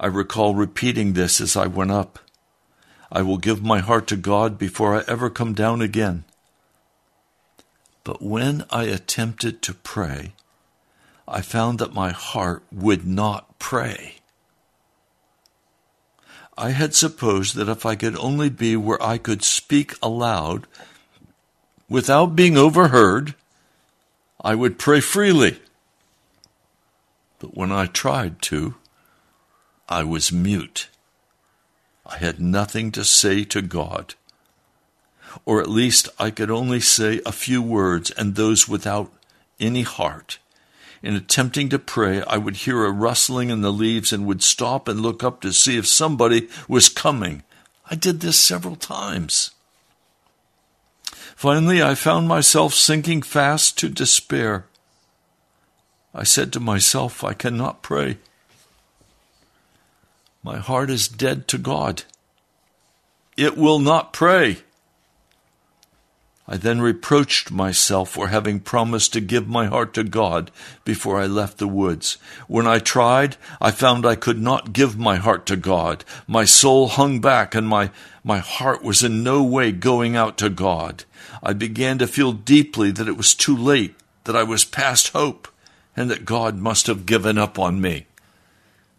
I 0.00 0.06
recall 0.06 0.54
repeating 0.54 1.12
this 1.12 1.42
as 1.42 1.56
I 1.56 1.66
went 1.66 1.90
up. 1.90 2.18
I 3.12 3.20
will 3.20 3.36
give 3.36 3.62
my 3.62 3.80
heart 3.80 4.06
to 4.06 4.16
God 4.16 4.56
before 4.56 4.96
I 4.96 5.04
ever 5.06 5.28
come 5.28 5.52
down 5.52 5.82
again. 5.82 6.24
But 8.02 8.22
when 8.22 8.64
I 8.70 8.84
attempted 8.84 9.60
to 9.60 9.74
pray, 9.74 10.32
I 11.28 11.42
found 11.42 11.80
that 11.80 11.92
my 11.92 12.12
heart 12.12 12.62
would 12.72 13.06
not 13.06 13.58
pray. 13.58 14.19
I 16.60 16.72
had 16.72 16.94
supposed 16.94 17.54
that 17.56 17.70
if 17.70 17.86
I 17.86 17.94
could 17.96 18.18
only 18.18 18.50
be 18.50 18.76
where 18.76 19.02
I 19.02 19.16
could 19.16 19.42
speak 19.42 19.94
aloud 20.02 20.66
without 21.88 22.36
being 22.36 22.58
overheard, 22.58 23.34
I 24.44 24.54
would 24.54 24.78
pray 24.78 25.00
freely. 25.00 25.58
But 27.38 27.56
when 27.56 27.72
I 27.72 27.86
tried 27.86 28.42
to, 28.42 28.74
I 29.88 30.04
was 30.04 30.30
mute. 30.30 30.90
I 32.04 32.18
had 32.18 32.38
nothing 32.40 32.92
to 32.92 33.04
say 33.04 33.42
to 33.44 33.62
God. 33.62 34.14
Or 35.46 35.62
at 35.62 35.70
least 35.70 36.10
I 36.18 36.30
could 36.30 36.50
only 36.50 36.80
say 36.80 37.22
a 37.24 37.32
few 37.32 37.62
words, 37.62 38.10
and 38.10 38.34
those 38.34 38.68
without 38.68 39.10
any 39.58 39.80
heart. 39.80 40.38
In 41.02 41.14
attempting 41.14 41.70
to 41.70 41.78
pray, 41.78 42.22
I 42.22 42.36
would 42.36 42.56
hear 42.56 42.84
a 42.84 42.90
rustling 42.90 43.48
in 43.48 43.62
the 43.62 43.72
leaves 43.72 44.12
and 44.12 44.26
would 44.26 44.42
stop 44.42 44.86
and 44.86 45.00
look 45.00 45.24
up 45.24 45.40
to 45.40 45.52
see 45.52 45.78
if 45.78 45.86
somebody 45.86 46.48
was 46.68 46.88
coming. 46.90 47.42
I 47.90 47.94
did 47.94 48.20
this 48.20 48.38
several 48.38 48.76
times. 48.76 49.50
Finally, 51.34 51.82
I 51.82 51.94
found 51.94 52.28
myself 52.28 52.74
sinking 52.74 53.22
fast 53.22 53.78
to 53.78 53.88
despair. 53.88 54.66
I 56.14 56.22
said 56.22 56.52
to 56.52 56.60
myself, 56.60 57.24
I 57.24 57.32
cannot 57.32 57.82
pray. 57.82 58.18
My 60.42 60.58
heart 60.58 60.90
is 60.90 61.08
dead 61.08 61.48
to 61.48 61.58
God. 61.58 62.02
It 63.36 63.56
will 63.56 63.78
not 63.78 64.12
pray. 64.12 64.58
I 66.52 66.56
then 66.56 66.80
reproached 66.80 67.52
myself 67.52 68.10
for 68.10 68.26
having 68.26 68.58
promised 68.58 69.12
to 69.12 69.20
give 69.20 69.46
my 69.46 69.66
heart 69.66 69.94
to 69.94 70.02
God 70.02 70.50
before 70.84 71.20
I 71.20 71.26
left 71.26 71.58
the 71.58 71.68
woods. 71.68 72.18
When 72.48 72.66
I 72.66 72.80
tried, 72.80 73.36
I 73.60 73.70
found 73.70 74.04
I 74.04 74.16
could 74.16 74.42
not 74.42 74.72
give 74.72 74.98
my 74.98 75.14
heart 75.14 75.46
to 75.46 75.56
God. 75.56 76.04
My 76.26 76.44
soul 76.44 76.88
hung 76.88 77.20
back 77.20 77.54
and 77.54 77.68
my, 77.68 77.92
my 78.24 78.38
heart 78.38 78.82
was 78.82 79.04
in 79.04 79.22
no 79.22 79.44
way 79.44 79.70
going 79.70 80.16
out 80.16 80.36
to 80.38 80.50
God. 80.50 81.04
I 81.40 81.52
began 81.52 81.98
to 81.98 82.08
feel 82.08 82.32
deeply 82.32 82.90
that 82.90 83.06
it 83.06 83.16
was 83.16 83.32
too 83.32 83.56
late, 83.56 83.94
that 84.24 84.34
I 84.34 84.42
was 84.42 84.64
past 84.64 85.10
hope, 85.12 85.46
and 85.96 86.10
that 86.10 86.24
God 86.24 86.56
must 86.56 86.88
have 86.88 87.06
given 87.06 87.38
up 87.38 87.60
on 87.60 87.80
me. 87.80 88.06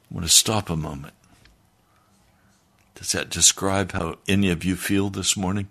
I 0.09 0.13
want 0.13 0.25
to 0.25 0.31
stop 0.31 0.69
a 0.69 0.77
moment. 0.77 1.15
Does 2.95 3.11
that 3.11 3.29
describe 3.29 3.91
how 3.91 4.19
any 4.25 4.49
of 4.51 4.63
you 4.63 4.77
feel 4.77 5.09
this 5.09 5.35
morning? 5.35 5.67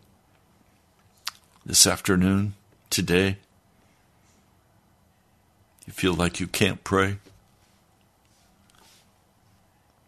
This 1.64 1.86
afternoon? 1.86 2.54
Today? 2.88 3.38
You 5.86 5.92
feel 5.92 6.14
like 6.14 6.40
you 6.40 6.46
can't 6.46 6.82
pray? 6.84 7.16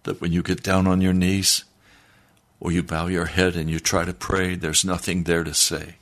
That 0.05 0.21
when 0.21 0.33
you 0.33 0.43
get 0.43 0.63
down 0.63 0.87
on 0.87 1.01
your 1.01 1.13
knees 1.13 1.65
or 2.59 2.73
you 2.73 2.83
bow 2.83 3.07
your 3.07 3.27
head 3.27 3.57
and 3.57 3.69
you 3.69 3.79
try 3.79 4.05
to 4.05 4.15
pray, 4.15 4.55
there's 4.55 4.85
nothing 4.85 5.25
there 5.25 5.45
to 5.45 5.55
say. 5.55 5.97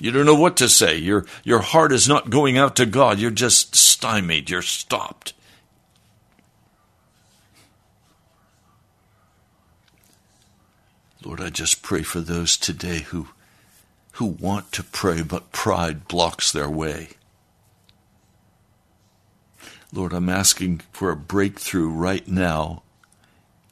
You 0.00 0.10
don't 0.10 0.26
know 0.26 0.34
what 0.34 0.56
to 0.56 0.68
say. 0.68 0.96
Your, 0.96 1.26
your 1.44 1.60
heart 1.60 1.92
is 1.92 2.08
not 2.08 2.30
going 2.30 2.56
out 2.56 2.76
to 2.76 2.86
God. 2.86 3.18
You're 3.18 3.30
just 3.30 3.76
stymied. 3.76 4.48
You're 4.48 4.62
stopped. 4.62 5.34
Lord, 11.22 11.40
I 11.42 11.50
just 11.50 11.82
pray 11.82 12.02
for 12.02 12.20
those 12.20 12.56
today 12.56 13.00
who, 13.00 13.28
who 14.20 14.26
want 14.26 14.70
to 14.70 14.84
pray, 14.84 15.22
but 15.22 15.50
pride 15.50 16.06
blocks 16.06 16.52
their 16.52 16.70
way. 16.70 17.08
Lord, 19.92 20.12
I'm 20.12 20.28
asking 20.28 20.82
for 20.92 21.10
a 21.10 21.16
breakthrough 21.16 21.90
right 21.90 22.28
now 22.28 22.82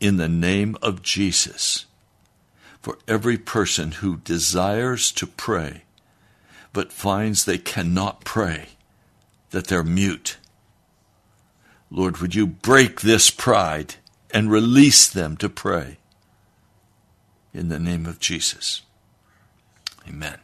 in 0.01 0.17
the 0.17 0.29
name 0.29 0.77
of 0.83 1.03
Jesus 1.03 1.87
for 2.81 2.99
every 3.07 3.39
person 3.39 3.93
who 3.93 4.17
desires 4.17 5.13
to 5.13 5.27
pray 5.27 5.83
but 6.73 6.93
finds 6.93 7.45
they 7.45 7.59
cannot 7.59 8.25
pray, 8.25 8.69
that 9.51 9.67
they're 9.67 9.83
mute. 9.83 10.37
Lord, 11.91 12.19
would 12.19 12.35
you 12.35 12.47
break 12.47 13.01
this 13.01 13.31
pride 13.31 13.97
and 14.31 14.51
release 14.51 15.09
them 15.09 15.37
to 15.39 15.49
pray? 15.49 15.99
In 17.53 17.69
the 17.69 17.79
name 17.79 18.07
of 18.07 18.21
Jesus. 18.21 18.83
Amen. 20.09 20.39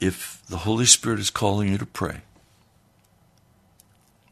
If 0.00 0.42
the 0.48 0.58
Holy 0.58 0.86
Spirit 0.86 1.20
is 1.20 1.30
calling 1.30 1.68
you 1.68 1.78
to 1.78 1.86
pray, 1.86 2.22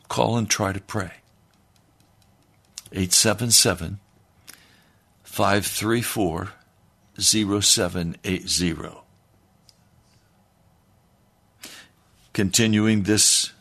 call 0.08 0.36
and 0.36 0.48
try 0.48 0.72
to 0.72 0.80
pray. 0.80 1.12
877 2.92 3.98
534 5.22 6.52
0780. 7.18 9.04
continuing 12.34 13.04
this 13.04 13.52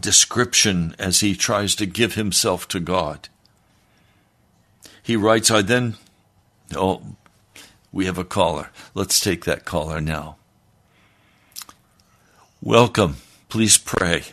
description 0.00 0.94
as 0.98 1.20
he 1.20 1.34
tries 1.34 1.74
to 1.74 1.84
give 1.84 2.14
himself 2.14 2.66
to 2.68 2.80
God. 2.80 3.28
He 5.02 5.16
writes, 5.16 5.50
I 5.50 5.60
then, 5.60 5.96
oh, 6.74 7.02
we 7.92 8.06
have 8.06 8.18
a 8.18 8.24
caller. 8.24 8.70
Let's 8.94 9.20
take 9.20 9.44
that 9.44 9.64
caller 9.64 10.00
now. 10.00 10.36
Welcome. 12.60 13.16
Please 13.48 13.76
pray. 13.76 14.24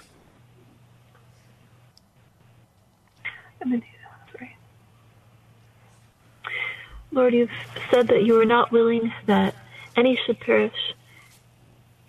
Lord, 7.11 7.33
you've 7.33 7.49
said 7.91 8.07
that 8.07 8.23
you 8.23 8.39
are 8.39 8.45
not 8.45 8.71
willing 8.71 9.11
that 9.25 9.55
any 9.97 10.17
should 10.25 10.39
perish, 10.39 10.95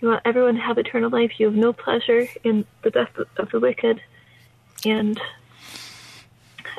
you 0.00 0.08
want 0.08 0.22
everyone 0.24 0.54
to 0.54 0.60
have 0.60 0.78
eternal 0.78 1.10
life. 1.10 1.38
You 1.38 1.46
have 1.46 1.54
no 1.54 1.72
pleasure 1.72 2.26
in 2.42 2.64
the 2.82 2.90
death 2.90 3.10
of 3.36 3.50
the 3.50 3.60
wicked. 3.60 4.00
And 4.86 5.20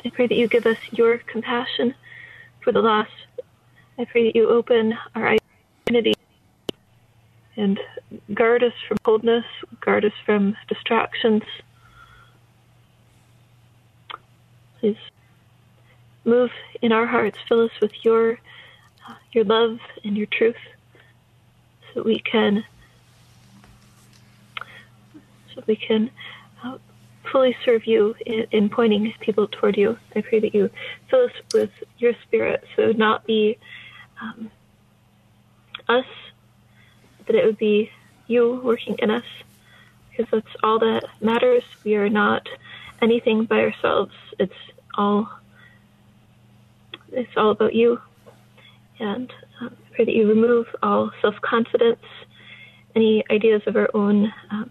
I 0.04 0.10
pray 0.10 0.26
that 0.26 0.34
you 0.34 0.48
give 0.48 0.66
us 0.66 0.78
your 0.90 1.18
compassion 1.18 1.94
for 2.60 2.72
the 2.72 2.80
lost. 2.80 3.10
I 3.98 4.04
pray 4.06 4.24
that 4.24 4.36
you 4.36 4.48
open 4.48 4.96
our 5.14 5.36
identity 5.88 6.14
and 7.56 7.78
guard 8.32 8.62
us 8.64 8.72
from 8.88 8.98
coldness, 9.04 9.44
guard 9.80 10.04
us 10.04 10.12
from 10.24 10.56
distractions. 10.68 11.42
Please 14.80 14.96
move 16.24 16.50
in 16.80 16.92
our 16.92 17.06
hearts, 17.06 17.38
fill 17.48 17.64
us 17.64 17.80
with 17.80 17.92
your 18.04 18.38
your 19.32 19.44
love 19.44 19.78
and 20.04 20.16
your 20.16 20.26
truth, 20.26 20.56
so 21.88 21.94
that 21.96 22.04
we 22.04 22.18
can 22.20 22.64
so 25.54 25.62
we 25.66 25.76
can 25.76 26.10
uh, 26.64 26.78
fully 27.30 27.56
serve 27.64 27.86
you 27.86 28.14
in, 28.24 28.46
in, 28.50 28.68
pointing 28.68 29.12
people 29.20 29.46
toward 29.48 29.76
you. 29.76 29.98
I 30.16 30.22
pray 30.22 30.40
that 30.40 30.54
you 30.54 30.70
fill 31.10 31.24
us 31.24 31.32
with 31.52 31.70
your 31.98 32.14
spirit, 32.22 32.64
so 32.76 32.92
not 32.92 33.26
be 33.26 33.58
um, 34.22 34.50
us, 35.88 36.06
that 37.26 37.34
it 37.34 37.44
would 37.44 37.58
be 37.58 37.90
you 38.26 38.60
working 38.62 38.96
in 38.98 39.10
us, 39.10 39.24
because 40.10 40.30
that's 40.30 40.56
all 40.62 40.78
that 40.78 41.04
matters. 41.20 41.64
We 41.84 41.96
are 41.96 42.08
not 42.08 42.48
anything 43.00 43.44
by 43.44 43.60
ourselves. 43.60 44.14
It's 44.38 44.52
all 44.94 45.28
it's 47.10 47.36
all 47.36 47.50
about 47.50 47.74
you, 47.74 48.00
and 48.98 49.32
um, 49.60 49.76
I 49.76 49.94
pray 49.96 50.04
that 50.06 50.14
you 50.14 50.28
remove 50.28 50.66
all 50.82 51.10
self 51.20 51.40
confidence, 51.40 52.04
any 52.94 53.24
ideas 53.30 53.62
of 53.66 53.76
our 53.76 53.90
own. 53.94 54.32
Um, 54.50 54.70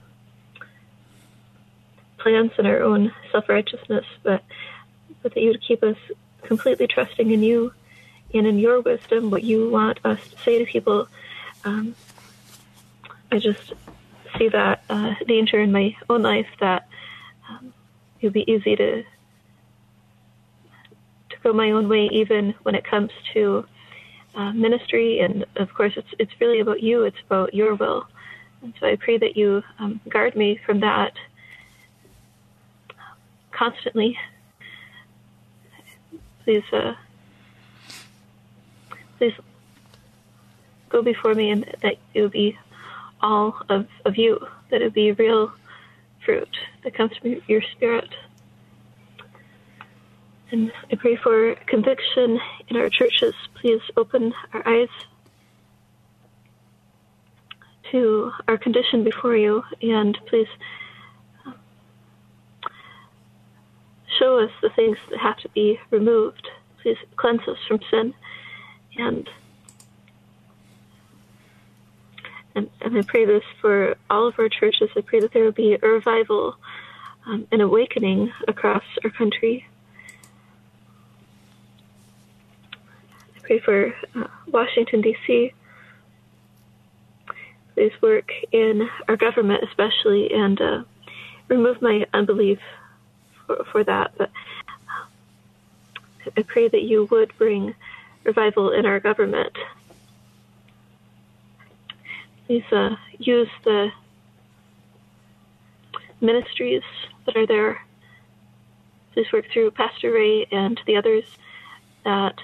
plans 2.22 2.52
and 2.58 2.68
our 2.68 2.82
own 2.82 3.12
self 3.32 3.50
righteousness, 3.50 4.06
but 4.24 4.44
but 5.22 5.34
that 5.34 5.42
you 5.42 5.50
would 5.50 5.62
keep 5.68 5.84
us 5.84 5.98
completely 6.44 6.88
trusting 6.88 7.32
in 7.32 7.44
you 7.44 7.74
and 8.34 8.48
in 8.48 8.60
your 8.60 8.82
wisdom, 8.82 9.30
what 9.30 9.44
you 9.44 9.70
want 9.70 10.00
us 10.06 10.20
to 10.30 10.38
say 10.40 10.60
to 10.60 10.66
people. 10.66 11.08
Um, 11.64 11.96
I 13.32 13.40
just 13.40 13.74
see 14.38 14.50
that 14.50 14.84
uh, 14.90 15.16
danger 15.28 15.60
in 15.60 15.72
my 15.72 15.96
own 16.10 16.22
life 16.22 16.48
that 16.60 16.88
um, 17.50 17.74
it 18.20 18.28
would 18.28 18.34
be 18.34 18.50
easy 18.52 18.76
to 18.76 19.04
to 21.30 21.38
go 21.44 21.54
my 21.54 21.72
own 21.72 21.88
way, 21.88 22.10
even 22.12 22.54
when 22.64 22.76
it 22.76 22.84
comes 22.84 23.12
to 23.34 23.66
uh, 24.36 24.52
ministry. 24.52 25.20
And 25.20 25.46
of 25.56 25.74
course, 25.74 25.94
it's 25.96 26.14
it's 26.20 26.34
really 26.40 26.60
about 26.60 26.82
you. 26.82 27.04
It's 27.04 27.20
about 27.26 27.54
your 27.54 27.76
will. 27.76 28.08
And 28.62 28.74
so 28.80 28.88
I 28.88 28.96
pray 28.96 29.18
that 29.18 29.36
you 29.36 29.64
um, 29.80 30.00
guard 30.08 30.36
me 30.36 30.60
from 30.66 30.82
that 30.82 31.14
constantly. 33.52 34.18
Please, 36.44 36.64
uh, 36.72 36.94
please 39.22 39.36
go 40.90 41.04
before 41.04 41.36
me, 41.36 41.52
and 41.52 41.64
that 41.84 41.98
it 42.16 42.22
will 42.24 42.30
be 42.30 42.58
all 43.22 43.56
of, 43.70 43.88
of 44.04 44.18
you, 44.18 44.40
that 44.72 44.82
it 44.82 44.86
would 44.86 44.94
be 44.96 45.12
real 45.12 45.52
fruit 46.26 46.50
that 46.84 46.96
comes 46.96 47.16
from 47.18 47.40
your 47.48 47.62
spirit. 47.62 48.10
And 50.50 50.72
I 50.92 50.96
pray 50.96 51.18
for 51.18 51.54
conviction 51.68 52.40
in 52.68 52.78
our 52.78 52.90
churches. 52.90 53.36
Please 53.54 53.82
open 53.96 54.34
our 54.54 54.68
eyes 54.68 54.90
to 57.92 58.32
our 58.48 58.58
condition 58.58 59.04
before 59.04 59.36
you, 59.36 59.64
and 59.84 60.18
please 60.26 60.48
um, 61.46 61.54
show 64.18 64.40
us 64.40 64.52
the 64.64 64.72
things 64.72 64.98
that 65.12 65.20
have 65.20 65.38
to 65.38 65.50
be 65.50 65.80
removed. 65.92 66.50
Please 66.82 66.98
cleanse 67.18 67.48
us 67.48 67.60
from 67.68 67.82
sin, 67.92 68.16
and 68.98 69.30
and, 72.54 72.70
I 72.82 73.02
pray 73.04 73.24
this 73.26 73.44
for 73.62 73.96
all 74.10 74.28
of 74.28 74.38
our 74.38 74.50
churches. 74.50 74.90
I 74.98 75.02
pray 75.02 75.22
that 75.22 75.32
there 75.32 75.44
will 75.44 75.54
be 75.54 75.78
a 75.82 75.88
revival, 75.88 76.58
um, 77.26 77.48
an 77.52 77.62
awakening 77.62 78.34
across 78.46 78.84
our 79.06 79.10
country. 79.10 79.66
I 83.38 83.40
pray 83.42 83.60
for 83.60 83.96
uh, 84.16 84.28
Washington 84.48 85.00
D.C 85.00 85.54
please 87.82 87.92
work 88.02 88.32
in 88.52 88.88
our 89.08 89.18
government, 89.18 89.64
especially, 89.64 90.32
and 90.32 90.62
uh, 90.62 90.84
remove 91.48 91.82
my 91.82 92.06
unbelief 92.14 92.60
for, 93.46 93.66
for 93.72 93.84
that. 93.84 94.12
But 94.18 94.32
I 96.38 96.44
pray 96.44 96.68
that 96.68 96.84
you 96.84 97.08
would 97.12 97.34
bring 97.38 97.74
revival 98.24 98.72
in 98.72 98.86
our 98.86 99.00
government. 99.00 99.56
Please 102.48 102.64
uh, 102.72 102.96
use 103.18 103.50
the 103.64 103.90
ministries 106.20 106.84
that 107.26 107.36
are 107.36 107.48
there. 107.48 107.82
Please 109.14 109.32
work 109.32 109.46
through 109.52 109.72
Pastor 109.72 110.12
Ray 110.12 110.46
and 110.52 110.80
the 110.86 110.98
others 110.98 111.26
that 112.04 112.36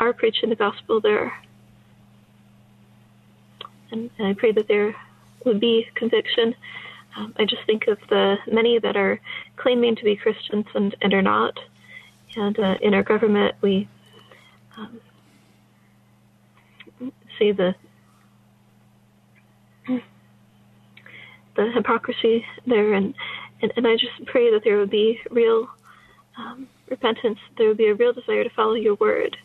are 0.00 0.12
preaching 0.12 0.50
the 0.50 0.56
gospel 0.56 1.00
there 1.00 1.32
and, 3.94 4.10
and 4.18 4.26
I 4.26 4.34
pray 4.34 4.52
that 4.52 4.68
there 4.68 4.94
would 5.44 5.60
be 5.60 5.86
conviction. 5.94 6.54
Um, 7.16 7.32
I 7.38 7.44
just 7.44 7.64
think 7.64 7.86
of 7.86 7.98
the 8.08 8.36
many 8.50 8.78
that 8.80 8.96
are 8.96 9.20
claiming 9.56 9.94
to 9.96 10.04
be 10.04 10.16
Christians 10.16 10.66
and, 10.74 10.94
and 11.00 11.14
are 11.14 11.22
not. 11.22 11.58
And 12.36 12.58
uh, 12.58 12.76
in 12.82 12.92
our 12.92 13.04
government, 13.04 13.54
we 13.62 13.88
um, 14.76 15.00
see 17.38 17.52
the 17.52 17.74
the 21.56 21.70
hypocrisy 21.70 22.44
there, 22.66 22.94
and, 22.94 23.14
and, 23.62 23.72
and 23.76 23.86
I 23.86 23.96
just 23.96 24.26
pray 24.26 24.50
that 24.50 24.64
there 24.64 24.76
would 24.76 24.90
be 24.90 25.20
real 25.30 25.68
um, 26.36 26.66
repentance. 26.88 27.38
There 27.56 27.68
would 27.68 27.76
be 27.76 27.86
a 27.86 27.94
real 27.94 28.12
desire 28.12 28.42
to 28.42 28.50
follow 28.50 28.74
your 28.74 28.96
word, 28.96 29.36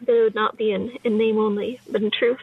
that 0.00 0.14
it 0.14 0.22
would 0.22 0.34
not 0.34 0.58
be 0.58 0.72
in, 0.72 0.92
in 1.04 1.16
name 1.16 1.38
only, 1.38 1.80
but 1.90 2.02
in 2.02 2.10
truth. 2.10 2.36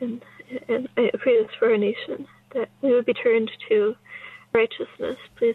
And, 0.00 0.24
and 0.68 0.88
I 0.96 1.12
pray 1.16 1.40
this 1.40 1.52
for 1.56 1.70
our 1.70 1.78
nation, 1.78 2.26
that 2.52 2.68
we 2.80 2.92
would 2.92 3.06
be 3.06 3.14
turned 3.14 3.52
to 3.68 3.94
righteousness. 4.52 5.18
Please 5.36 5.54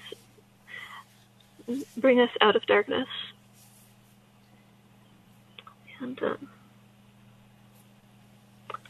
bring 1.97 2.21
us 2.21 2.31
out 2.39 2.55
of 2.55 2.65
darkness. 2.67 3.09
And 5.99 6.21
um, 6.23 6.47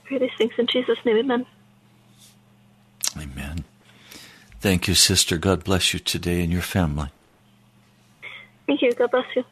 pray 0.06 0.18
these 0.18 0.32
things 0.38 0.54
in 0.58 0.68
Jesus' 0.68 0.98
name, 1.06 1.18
amen. 1.18 1.46
Amen. 3.18 3.66
Thank 4.60 4.88
you, 4.88 4.96
sister. 4.96 5.38
God 5.38 5.64
bless 5.64 5.94
you 5.94 6.00
today 6.00 6.42
and 6.44 6.52
your 6.52 6.62
family. 6.62 7.10
Thank 8.66 8.82
you. 8.82 8.94
God 8.94 9.12
bless 9.12 9.26
you. 9.36 9.44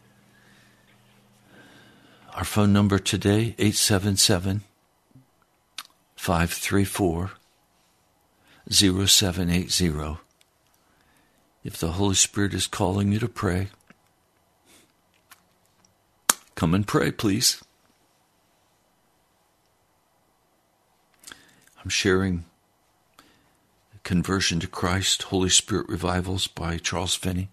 Our 2.33 2.43
phone 2.43 2.73
number 2.73 2.99
today, 2.99 3.55
877 3.57 4.63
534 6.15 7.31
0780. 8.69 10.17
If 11.63 11.77
the 11.77 11.91
Holy 11.93 12.15
Spirit 12.15 12.53
is 12.53 12.67
calling 12.67 13.11
you 13.11 13.19
to 13.19 13.27
pray, 13.27 13.69
come 16.55 16.73
and 16.73 16.87
pray, 16.87 17.11
please. 17.11 17.63
I'm 21.83 21.89
sharing 21.89 22.45
Conversion 24.05 24.59
to 24.59 24.67
Christ, 24.67 25.23
Holy 25.23 25.49
Spirit 25.49 25.89
Revivals 25.89 26.47
by 26.47 26.77
Charles 26.77 27.15
Finney. 27.15 27.49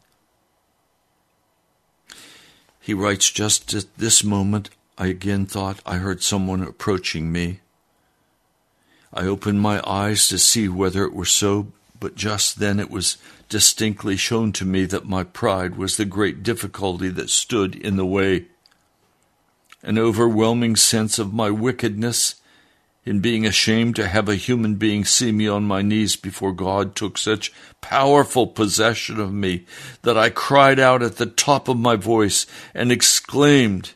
He 2.78 2.92
writes, 2.92 3.30
Just 3.30 3.72
at 3.72 3.86
this 3.96 4.22
moment, 4.22 4.68
I 4.98 5.06
again 5.06 5.46
thought 5.46 5.80
I 5.86 5.96
heard 5.96 6.22
someone 6.22 6.62
approaching 6.62 7.32
me. 7.32 7.60
I 9.14 9.22
opened 9.22 9.60
my 9.60 9.82
eyes 9.86 10.28
to 10.28 10.38
see 10.38 10.68
whether 10.68 11.04
it 11.04 11.14
were 11.14 11.24
so, 11.24 11.68
but 11.98 12.16
just 12.16 12.58
then 12.58 12.80
it 12.80 12.90
was 12.90 13.16
distinctly 13.48 14.16
shown 14.16 14.52
to 14.52 14.66
me 14.66 14.84
that 14.86 15.06
my 15.06 15.24
pride 15.24 15.76
was 15.76 15.96
the 15.96 16.04
great 16.04 16.42
difficulty 16.42 17.08
that 17.08 17.30
stood 17.30 17.74
in 17.74 17.96
the 17.96 18.06
way. 18.06 18.46
An 19.82 19.98
overwhelming 19.98 20.76
sense 20.76 21.18
of 21.18 21.34
my 21.34 21.50
wickedness 21.50 22.36
in 23.04 23.20
being 23.20 23.44
ashamed 23.44 23.96
to 23.96 24.06
have 24.06 24.28
a 24.28 24.36
human 24.36 24.76
being 24.76 25.04
see 25.04 25.32
me 25.32 25.48
on 25.48 25.64
my 25.64 25.82
knees 25.82 26.14
before 26.14 26.52
God 26.52 26.94
took 26.94 27.18
such 27.18 27.52
powerful 27.80 28.46
possession 28.46 29.18
of 29.18 29.32
me 29.32 29.66
that 30.02 30.16
I 30.16 30.30
cried 30.30 30.78
out 30.78 31.02
at 31.02 31.16
the 31.16 31.26
top 31.26 31.66
of 31.66 31.76
my 31.76 31.96
voice 31.96 32.46
and 32.74 32.92
exclaimed, 32.92 33.94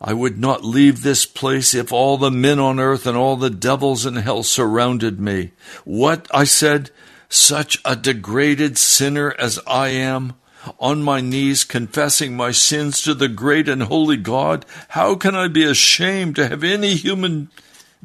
I 0.00 0.14
would 0.14 0.38
not 0.38 0.64
leave 0.64 1.02
this 1.02 1.26
place 1.26 1.74
if 1.74 1.92
all 1.92 2.16
the 2.16 2.30
men 2.30 2.58
on 2.58 2.80
earth 2.80 3.06
and 3.06 3.16
all 3.16 3.36
the 3.36 3.50
devils 3.50 4.06
in 4.06 4.16
hell 4.16 4.42
surrounded 4.42 5.20
me. 5.20 5.52
What? 5.84 6.26
I 6.32 6.44
said, 6.44 6.90
such 7.28 7.78
a 7.84 7.94
degraded 7.96 8.78
sinner 8.78 9.34
as 9.38 9.58
I 9.66 9.88
am, 9.88 10.34
on 10.78 11.02
my 11.02 11.20
knees 11.20 11.64
confessing 11.64 12.36
my 12.36 12.50
sins 12.50 13.02
to 13.02 13.14
the 13.14 13.28
great 13.28 13.68
and 13.68 13.84
holy 13.84 14.16
God, 14.16 14.64
how 14.90 15.14
can 15.14 15.34
I 15.34 15.48
be 15.48 15.64
ashamed 15.64 16.36
to 16.36 16.48
have 16.48 16.64
any 16.64 16.94
human 16.94 17.50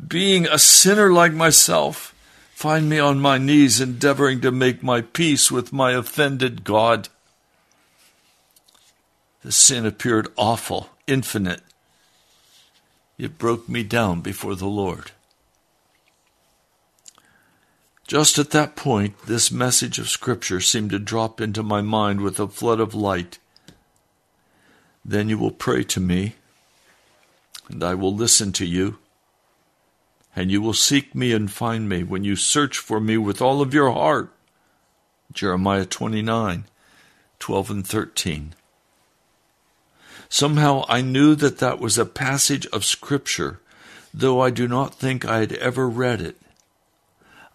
being 0.07 0.47
a 0.47 0.57
sinner 0.57 1.11
like 1.11 1.33
myself, 1.33 2.13
find 2.53 2.89
me 2.89 2.99
on 2.99 3.19
my 3.19 3.37
knees 3.37 3.81
endeavoring 3.81 4.41
to 4.41 4.51
make 4.51 4.83
my 4.83 5.01
peace 5.01 5.51
with 5.51 5.73
my 5.73 5.91
offended 5.91 6.63
God. 6.63 7.09
The 9.43 9.51
sin 9.51 9.85
appeared 9.85 10.27
awful, 10.37 10.89
infinite. 11.07 11.61
It 13.17 13.37
broke 13.37 13.67
me 13.67 13.83
down 13.83 14.21
before 14.21 14.55
the 14.55 14.67
Lord. 14.67 15.11
Just 18.11 18.37
at 18.37 18.49
that 18.49 18.75
point, 18.75 19.17
this 19.25 19.53
message 19.53 19.97
of 19.97 20.09
Scripture 20.09 20.59
seemed 20.59 20.89
to 20.89 20.99
drop 20.99 21.39
into 21.39 21.63
my 21.63 21.79
mind 21.79 22.19
with 22.19 22.41
a 22.41 22.47
flood 22.49 22.81
of 22.81 22.93
light. 22.93 23.39
Then 25.05 25.29
you 25.29 25.37
will 25.37 25.49
pray 25.49 25.85
to 25.85 26.01
me, 26.01 26.35
and 27.69 27.81
I 27.81 27.95
will 27.95 28.13
listen 28.13 28.51
to 28.51 28.65
you 28.65 28.97
and 30.35 30.51
you 30.51 30.61
will 30.61 30.73
seek 30.73 31.15
me 31.15 31.31
and 31.31 31.49
find 31.49 31.87
me 31.87 32.03
when 32.03 32.25
you 32.25 32.35
search 32.35 32.77
for 32.77 32.99
me 32.99 33.17
with 33.17 33.41
all 33.41 33.61
of 33.61 33.73
your 33.73 33.93
heart. 33.93 34.29
Jeremiah 35.31 35.85
29, 35.85 36.65
12 37.39 37.71
and 37.71 37.87
13. 37.87 38.55
Somehow 40.27 40.83
I 40.89 40.99
knew 40.99 41.33
that 41.35 41.59
that 41.59 41.79
was 41.79 41.97
a 41.97 42.05
passage 42.05 42.67
of 42.67 42.83
Scripture, 42.83 43.61
though 44.13 44.41
I 44.41 44.49
do 44.49 44.67
not 44.67 44.95
think 44.95 45.23
I 45.23 45.39
had 45.39 45.53
ever 45.53 45.87
read 45.87 46.19
it. 46.19 46.40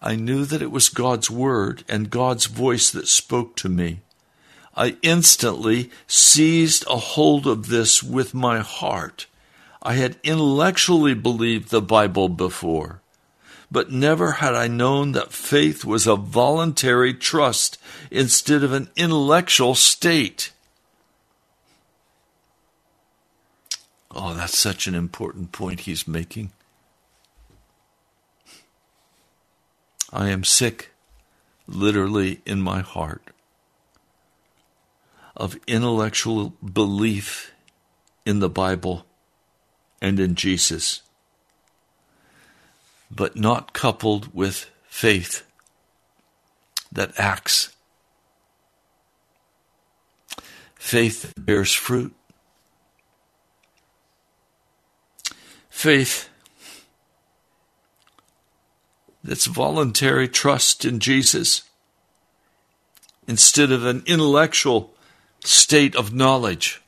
I 0.01 0.15
knew 0.15 0.45
that 0.45 0.61
it 0.61 0.71
was 0.71 0.89
God's 0.89 1.29
Word 1.29 1.83
and 1.89 2.09
God's 2.09 2.45
voice 2.45 2.91
that 2.91 3.07
spoke 3.07 3.55
to 3.57 3.69
me. 3.69 4.01
I 4.75 4.97
instantly 5.01 5.89
seized 6.05 6.85
a 6.87 6.97
hold 6.97 7.47
of 7.47 7.67
this 7.67 8.03
with 8.03 8.35
my 8.35 8.59
heart. 8.59 9.25
I 9.81 9.93
had 9.93 10.19
intellectually 10.23 11.15
believed 11.15 11.69
the 11.69 11.81
Bible 11.81 12.29
before, 12.29 13.01
but 13.71 13.91
never 13.91 14.33
had 14.33 14.53
I 14.53 14.67
known 14.67 15.13
that 15.13 15.33
faith 15.33 15.83
was 15.83 16.05
a 16.05 16.15
voluntary 16.15 17.13
trust 17.13 17.79
instead 18.11 18.63
of 18.63 18.73
an 18.73 18.89
intellectual 18.95 19.73
state. 19.73 20.51
Oh, 24.11 24.35
that's 24.35 24.57
such 24.57 24.87
an 24.87 24.95
important 24.95 25.51
point 25.51 25.81
he's 25.81 26.07
making. 26.07 26.51
I 30.11 30.29
am 30.29 30.43
sick, 30.43 30.91
literally, 31.67 32.41
in 32.45 32.61
my 32.61 32.81
heart 32.81 33.23
of 35.35 35.59
intellectual 35.67 36.49
belief 36.63 37.53
in 38.25 38.39
the 38.39 38.49
Bible 38.49 39.05
and 40.01 40.19
in 40.19 40.35
Jesus, 40.35 41.03
but 43.11 43.35
not 43.35 43.73
coupled 43.73 44.33
with 44.33 44.69
faith 44.87 45.43
that 46.91 47.11
acts. 47.19 47.75
Faith 50.75 51.33
bears 51.37 51.73
fruit. 51.73 52.15
Faith 55.69 56.29
that's 59.27 59.45
voluntary 59.45 60.29
trust 60.29 60.85
in 60.85 60.99
Jesus 60.99 61.63
instead 63.27 63.73
of 63.73 63.85
an 63.85 64.01
intellectual 64.05 64.95
state 65.43 65.95
of 65.97 66.13
knowledge. 66.13 66.81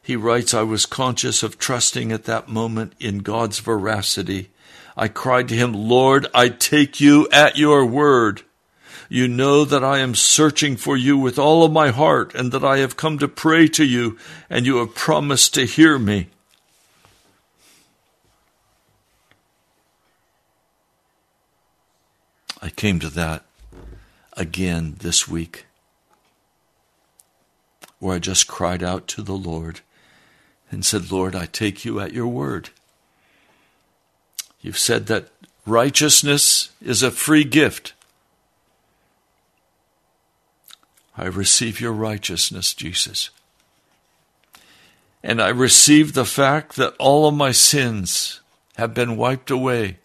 He 0.00 0.14
writes, 0.14 0.54
I 0.54 0.62
was 0.62 0.86
conscious 0.86 1.42
of 1.42 1.58
trusting 1.58 2.12
at 2.12 2.24
that 2.24 2.48
moment 2.48 2.94
in 3.00 3.18
God's 3.18 3.58
veracity. 3.58 4.50
I 4.96 5.08
cried 5.08 5.48
to 5.48 5.56
him, 5.56 5.72
Lord, 5.72 6.28
I 6.32 6.48
take 6.48 7.00
you 7.00 7.28
at 7.32 7.58
your 7.58 7.84
word. 7.84 8.42
You 9.08 9.26
know 9.26 9.64
that 9.64 9.82
I 9.82 9.98
am 9.98 10.14
searching 10.14 10.76
for 10.76 10.96
you 10.96 11.18
with 11.18 11.36
all 11.36 11.64
of 11.64 11.72
my 11.72 11.90
heart 11.90 12.32
and 12.34 12.52
that 12.52 12.64
I 12.64 12.78
have 12.78 12.96
come 12.96 13.18
to 13.18 13.26
pray 13.26 13.66
to 13.68 13.84
you 13.84 14.18
and 14.48 14.66
you 14.66 14.76
have 14.76 14.94
promised 14.94 15.54
to 15.54 15.66
hear 15.66 15.98
me. 15.98 16.28
I 22.62 22.68
came 22.68 22.98
to 23.00 23.08
that 23.10 23.44
again 24.34 24.96
this 24.98 25.26
week, 25.26 25.66
where 27.98 28.16
I 28.16 28.18
just 28.18 28.46
cried 28.46 28.82
out 28.82 29.06
to 29.08 29.22
the 29.22 29.36
Lord 29.36 29.80
and 30.70 30.84
said, 30.84 31.10
Lord, 31.10 31.34
I 31.34 31.46
take 31.46 31.84
you 31.84 32.00
at 32.00 32.12
your 32.12 32.26
word. 32.26 32.70
You've 34.60 34.78
said 34.78 35.06
that 35.06 35.28
righteousness 35.64 36.70
is 36.82 37.02
a 37.02 37.10
free 37.10 37.44
gift. 37.44 37.94
I 41.16 41.26
receive 41.26 41.80
your 41.80 41.92
righteousness, 41.92 42.74
Jesus. 42.74 43.30
And 45.22 45.40
I 45.40 45.48
receive 45.48 46.12
the 46.12 46.24
fact 46.24 46.76
that 46.76 46.94
all 46.98 47.26
of 47.26 47.34
my 47.34 47.52
sins 47.52 48.40
have 48.76 48.94
been 48.94 49.16
wiped 49.16 49.50
away 49.50 49.98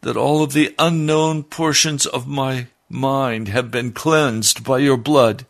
that 0.00 0.16
all 0.16 0.42
of 0.42 0.52
the 0.52 0.74
unknown 0.78 1.42
portions 1.42 2.06
of 2.06 2.26
my 2.26 2.68
mind 2.88 3.48
have 3.48 3.70
been 3.70 3.92
cleansed 3.92 4.64
by 4.64 4.78
your 4.78 4.96
blood. 4.96 5.44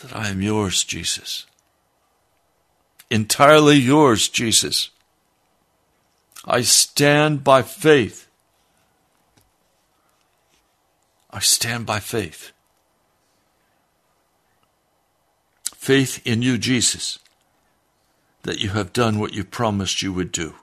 That 0.00 0.14
I 0.14 0.28
am 0.28 0.42
yours, 0.42 0.84
Jesus. 0.84 1.46
Entirely 3.10 3.76
yours, 3.76 4.28
Jesus. 4.28 4.90
I 6.44 6.60
stand 6.60 7.42
by 7.42 7.62
faith. 7.62 8.28
I 11.30 11.40
stand 11.40 11.86
by 11.86 12.00
faith. 12.00 12.52
Faith 15.74 16.20
in 16.26 16.42
you, 16.42 16.58
Jesus 16.58 17.18
that 18.48 18.60
you 18.60 18.70
have 18.70 18.94
done 18.94 19.18
what 19.18 19.34
you 19.34 19.44
promised 19.44 20.00
you 20.00 20.10
would 20.10 20.32
do. 20.32 20.54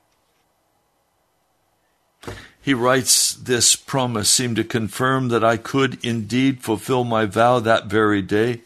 He 2.60 2.74
writes, 2.74 3.32
This 3.32 3.76
promise 3.76 4.28
seemed 4.28 4.56
to 4.56 4.64
confirm 4.64 5.28
that 5.28 5.44
I 5.44 5.58
could 5.58 6.04
indeed 6.04 6.64
fulfill 6.64 7.04
my 7.04 7.26
vow 7.26 7.60
that 7.60 7.86
very 7.86 8.24
day. 8.24 8.62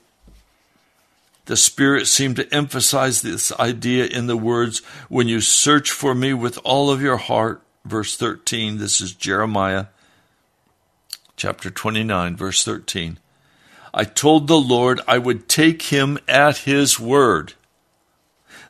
The 1.47 1.57
Spirit 1.57 2.07
seemed 2.07 2.37
to 2.37 2.53
emphasize 2.53 3.21
this 3.21 3.51
idea 3.59 4.05
in 4.05 4.27
the 4.27 4.37
words, 4.37 4.79
When 5.09 5.27
you 5.27 5.41
search 5.41 5.91
for 5.91 6.15
me 6.15 6.33
with 6.33 6.57
all 6.63 6.89
of 6.89 7.01
your 7.01 7.17
heart, 7.17 7.61
verse 7.83 8.15
13. 8.15 8.77
This 8.77 9.01
is 9.01 9.13
Jeremiah 9.13 9.87
chapter 11.35 11.69
29, 11.69 12.37
verse 12.37 12.63
13. 12.63 13.17
I 13.93 14.05
told 14.05 14.47
the 14.47 14.55
Lord 14.55 15.01
I 15.09 15.17
would 15.17 15.49
take 15.49 15.81
him 15.81 16.19
at 16.29 16.59
his 16.59 17.01
word 17.01 17.55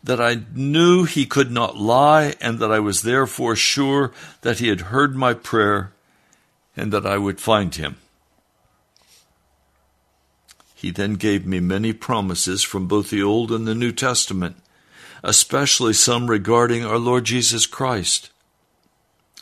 that 0.04 0.22
I 0.22 0.42
knew 0.54 1.04
he 1.04 1.26
could 1.26 1.52
not 1.52 1.78
lie, 1.78 2.36
and 2.40 2.60
that 2.60 2.72
I 2.72 2.80
was 2.80 3.02
therefore 3.02 3.56
sure 3.56 4.12
that 4.42 4.60
he 4.60 4.70
had 4.70 4.82
heard 4.82 5.16
my 5.16 5.34
prayer 5.34 5.92
and 6.76 6.94
that 6.94 7.06
I 7.06 7.18
would 7.18 7.42
find 7.42 7.74
him. 7.76 7.98
He 10.74 10.92
then 10.92 11.16
gave 11.16 11.46
me 11.46 11.60
many 11.60 11.92
promises 11.92 12.64
from 12.64 12.88
both 12.88 13.10
the 13.10 13.22
Old 13.22 13.52
and 13.52 13.68
the 13.68 13.76
New 13.76 13.92
Testament, 13.92 14.56
especially 15.24 15.92
some 15.92 16.30
regarding 16.30 16.86
our 16.86 16.98
Lord 16.98 17.26
Jesus 17.26 17.66
Christ. 17.66 18.30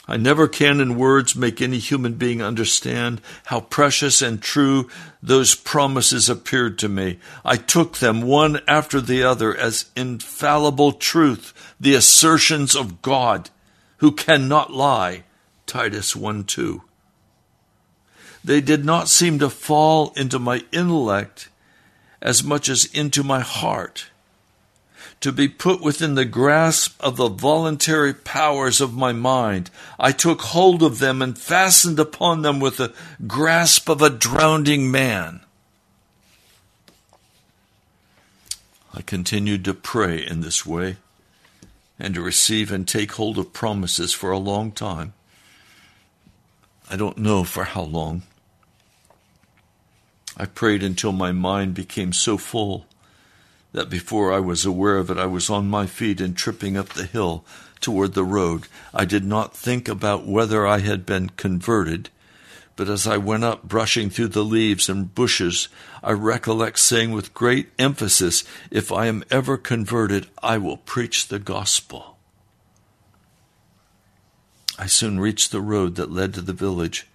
I 0.07 0.15
never 0.15 0.47
can 0.47 0.79
in 0.79 0.97
words 0.97 1.35
make 1.35 1.61
any 1.61 1.79
human 1.79 2.13
being 2.13 2.41
understand 2.41 3.19
how 3.45 3.59
precious 3.59 4.21
and 4.21 4.41
true 4.41 4.89
those 5.21 5.53
promises 5.53 6.29
appeared 6.29 6.79
to 6.79 6.87
me. 6.87 7.19
I 7.43 7.57
took 7.57 7.97
them 7.97 8.21
one 8.21 8.61
after 8.67 9.01
the 9.01 9.23
other 9.23 9.55
as 9.55 9.91
infallible 9.97 10.93
truth, 10.93 11.53
the 11.79 11.93
assertions 11.93 12.73
of 12.73 13.01
God, 13.01 13.49
who 13.97 14.13
cannot 14.13 14.71
lie. 14.71 15.23
Titus 15.65 16.15
1 16.15 16.45
2. 16.45 16.81
They 18.45 18.61
did 18.61 18.85
not 18.85 19.09
seem 19.09 19.39
to 19.39 19.49
fall 19.49 20.13
into 20.15 20.39
my 20.39 20.63
intellect 20.71 21.49
as 22.21 22.45
much 22.45 22.69
as 22.69 22.85
into 22.85 23.23
my 23.23 23.41
heart 23.41 24.05
to 25.21 25.31
be 25.31 25.47
put 25.47 25.81
within 25.81 26.15
the 26.15 26.25
grasp 26.25 27.01
of 27.03 27.17
the 27.17 27.29
voluntary 27.29 28.13
powers 28.13 28.79
of 28.79 28.95
my 28.95 29.11
mind. 29.11 29.69
I 29.99 30.11
took 30.11 30.41
hold 30.41 30.83
of 30.83 30.99
them 30.99 31.21
and 31.21 31.37
fastened 31.37 31.99
upon 31.99 32.43
them 32.43 32.59
with 32.59 32.77
the 32.77 32.93
grasp 33.25 33.89
of 33.89 34.01
a 34.01 34.09
drowning 34.09 34.91
man. 34.91 35.41
I 38.93 39.01
continued 39.01 39.65
to 39.65 39.73
pray 39.73 40.25
in 40.25 40.41
this 40.41 40.65
way 40.65 40.97
and 41.99 42.13
to 42.15 42.21
receive 42.21 42.71
and 42.71 42.87
take 42.87 43.13
hold 43.13 43.37
of 43.37 43.53
promises 43.53 44.13
for 44.13 44.31
a 44.31 44.37
long 44.37 44.71
time. 44.71 45.13
I 46.89 46.95
don't 46.95 47.17
know 47.17 47.43
for 47.43 47.63
how 47.63 47.81
long. 47.81 48.23
I 50.35 50.45
prayed 50.45 50.83
until 50.83 51.11
my 51.11 51.31
mind 51.31 51.73
became 51.73 52.13
so 52.13 52.37
full 52.37 52.85
that 53.77 53.91
before 53.91 54.33
I 54.33 54.39
was 54.39 54.65
aware 54.65 54.97
of 54.97 55.11
it, 55.11 55.19
I 55.19 55.27
was 55.27 55.51
on 55.51 55.69
my 55.69 55.85
feet 55.85 56.19
and 56.19 56.35
tripping 56.35 56.75
up 56.75 56.89
the 56.89 57.05
hill 57.05 57.45
toward 57.79 58.15
the 58.15 58.23
road. 58.23 58.63
I 58.91 59.05
did 59.05 59.23
not 59.23 59.55
think 59.55 59.87
about 59.87 60.25
whether 60.25 60.65
I 60.65 60.79
had 60.79 61.05
been 61.05 61.29
converted, 61.29 62.09
but 62.75 62.89
as 62.89 63.05
I 63.05 63.17
went 63.17 63.43
up, 63.43 63.61
brushing 63.61 64.09
through 64.09 64.29
the 64.29 64.43
leaves 64.43 64.89
and 64.89 65.13
bushes, 65.13 65.67
I 66.01 66.13
recollect 66.13 66.79
saying 66.79 67.11
with 67.11 67.35
great 67.35 67.69
emphasis, 67.77 68.43
If 68.71 68.91
I 68.91 69.05
am 69.05 69.23
ever 69.29 69.57
converted, 69.57 70.25
I 70.41 70.57
will 70.57 70.77
preach 70.77 71.27
the 71.27 71.37
gospel. 71.37 72.17
I 74.79 74.87
soon 74.87 75.19
reached 75.19 75.51
the 75.51 75.61
road 75.61 75.97
that 75.97 76.11
led 76.11 76.33
to 76.33 76.41
the 76.41 76.51
village, 76.51 77.05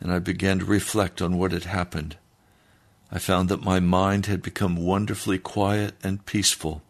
and 0.00 0.12
I 0.12 0.18
began 0.18 0.58
to 0.58 0.66
reflect 0.66 1.22
on 1.22 1.38
what 1.38 1.52
had 1.52 1.64
happened. 1.64 2.18
I 3.10 3.18
found 3.18 3.48
that 3.48 3.64
my 3.64 3.80
mind 3.80 4.26
had 4.26 4.42
become 4.42 4.76
wonderfully 4.76 5.38
quiet 5.38 5.94
and 6.02 6.24
peaceful. 6.26 6.82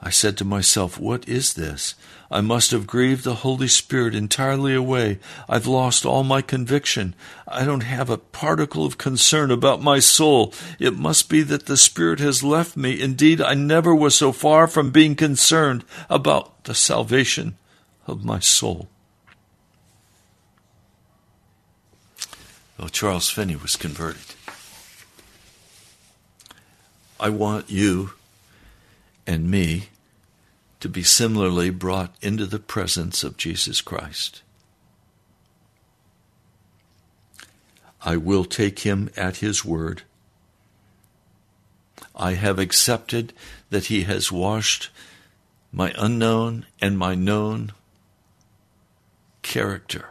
I 0.00 0.10
said 0.10 0.36
to 0.38 0.44
myself, 0.44 1.00
What 1.00 1.26
is 1.26 1.54
this? 1.54 1.94
I 2.30 2.42
must 2.42 2.70
have 2.70 2.86
grieved 2.86 3.24
the 3.24 3.36
Holy 3.36 3.66
Spirit 3.66 4.14
entirely 4.14 4.74
away. 4.74 5.18
I've 5.48 5.66
lost 5.66 6.04
all 6.04 6.22
my 6.22 6.42
conviction. 6.42 7.14
I 7.48 7.64
don't 7.64 7.82
have 7.82 8.10
a 8.10 8.18
particle 8.18 8.84
of 8.84 8.98
concern 8.98 9.50
about 9.50 9.82
my 9.82 10.00
soul. 10.00 10.52
It 10.78 10.98
must 10.98 11.30
be 11.30 11.42
that 11.42 11.66
the 11.66 11.76
Spirit 11.76 12.20
has 12.20 12.42
left 12.42 12.76
me. 12.76 13.00
Indeed, 13.00 13.40
I 13.40 13.54
never 13.54 13.94
was 13.94 14.14
so 14.14 14.32
far 14.32 14.66
from 14.66 14.90
being 14.90 15.16
concerned 15.16 15.84
about 16.10 16.64
the 16.64 16.74
salvation 16.74 17.56
of 18.06 18.24
my 18.24 18.40
soul. 18.40 18.88
Well, 22.78 22.88
Charles 22.88 23.30
Finney 23.30 23.56
was 23.56 23.76
converted. 23.76 24.34
I 27.18 27.30
want 27.30 27.70
you 27.70 28.12
and 29.26 29.50
me 29.50 29.88
to 30.80 30.88
be 30.88 31.02
similarly 31.02 31.70
brought 31.70 32.14
into 32.20 32.44
the 32.44 32.58
presence 32.58 33.24
of 33.24 33.38
Jesus 33.38 33.80
Christ. 33.80 34.42
I 38.02 38.16
will 38.16 38.44
take 38.44 38.80
him 38.80 39.10
at 39.16 39.38
his 39.38 39.64
word. 39.64 40.02
I 42.14 42.34
have 42.34 42.58
accepted 42.58 43.32
that 43.70 43.86
he 43.86 44.02
has 44.04 44.30
washed 44.30 44.90
my 45.72 45.92
unknown 45.98 46.66
and 46.80 46.96
my 46.96 47.14
known 47.14 47.72
character. 49.42 50.10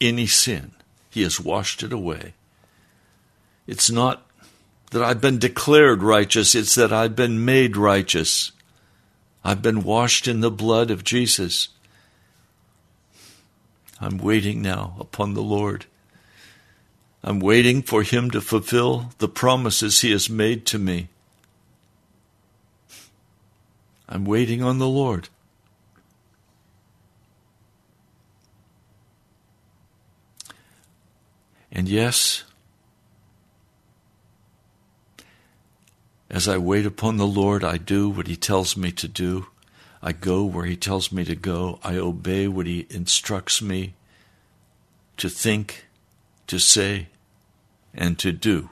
Any 0.00 0.26
sin, 0.26 0.72
he 1.18 1.24
has 1.24 1.40
washed 1.40 1.82
it 1.82 1.92
away. 1.92 2.32
It's 3.66 3.90
not 3.90 4.24
that 4.92 5.02
I've 5.02 5.20
been 5.20 5.40
declared 5.40 6.00
righteous, 6.00 6.54
it's 6.54 6.76
that 6.76 6.92
I've 6.92 7.16
been 7.16 7.44
made 7.44 7.76
righteous. 7.76 8.52
I've 9.44 9.60
been 9.60 9.82
washed 9.82 10.28
in 10.28 10.42
the 10.42 10.50
blood 10.50 10.92
of 10.92 11.02
Jesus. 11.02 11.70
I'm 14.00 14.18
waiting 14.18 14.62
now 14.62 14.94
upon 15.00 15.34
the 15.34 15.42
Lord. 15.42 15.86
I'm 17.24 17.40
waiting 17.40 17.82
for 17.82 18.04
Him 18.04 18.30
to 18.30 18.40
fulfill 18.40 19.10
the 19.18 19.28
promises 19.28 20.02
He 20.02 20.12
has 20.12 20.30
made 20.30 20.64
to 20.66 20.78
me. 20.78 21.08
I'm 24.08 24.24
waiting 24.24 24.62
on 24.62 24.78
the 24.78 24.86
Lord. 24.86 25.28
And 31.78 31.88
yes, 31.88 32.42
as 36.28 36.48
I 36.48 36.58
wait 36.58 36.84
upon 36.84 37.18
the 37.18 37.24
Lord, 37.26 37.62
I 37.62 37.76
do 37.76 38.08
what 38.08 38.26
He 38.26 38.34
tells 38.34 38.76
me 38.76 38.90
to 38.90 39.06
do. 39.06 39.46
I 40.02 40.10
go 40.10 40.44
where 40.44 40.64
He 40.64 40.74
tells 40.74 41.12
me 41.12 41.24
to 41.24 41.36
go. 41.36 41.78
I 41.84 41.94
obey 41.94 42.48
what 42.48 42.66
He 42.66 42.88
instructs 42.90 43.62
me 43.62 43.94
to 45.18 45.28
think, 45.28 45.86
to 46.48 46.58
say, 46.58 47.10
and 47.94 48.18
to 48.18 48.32
do. 48.32 48.70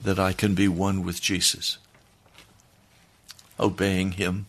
That 0.00 0.20
I 0.20 0.32
can 0.32 0.54
be 0.54 0.68
one 0.68 1.02
with 1.02 1.20
Jesus 1.20 1.78
obeying 3.58 4.12
Him, 4.12 4.46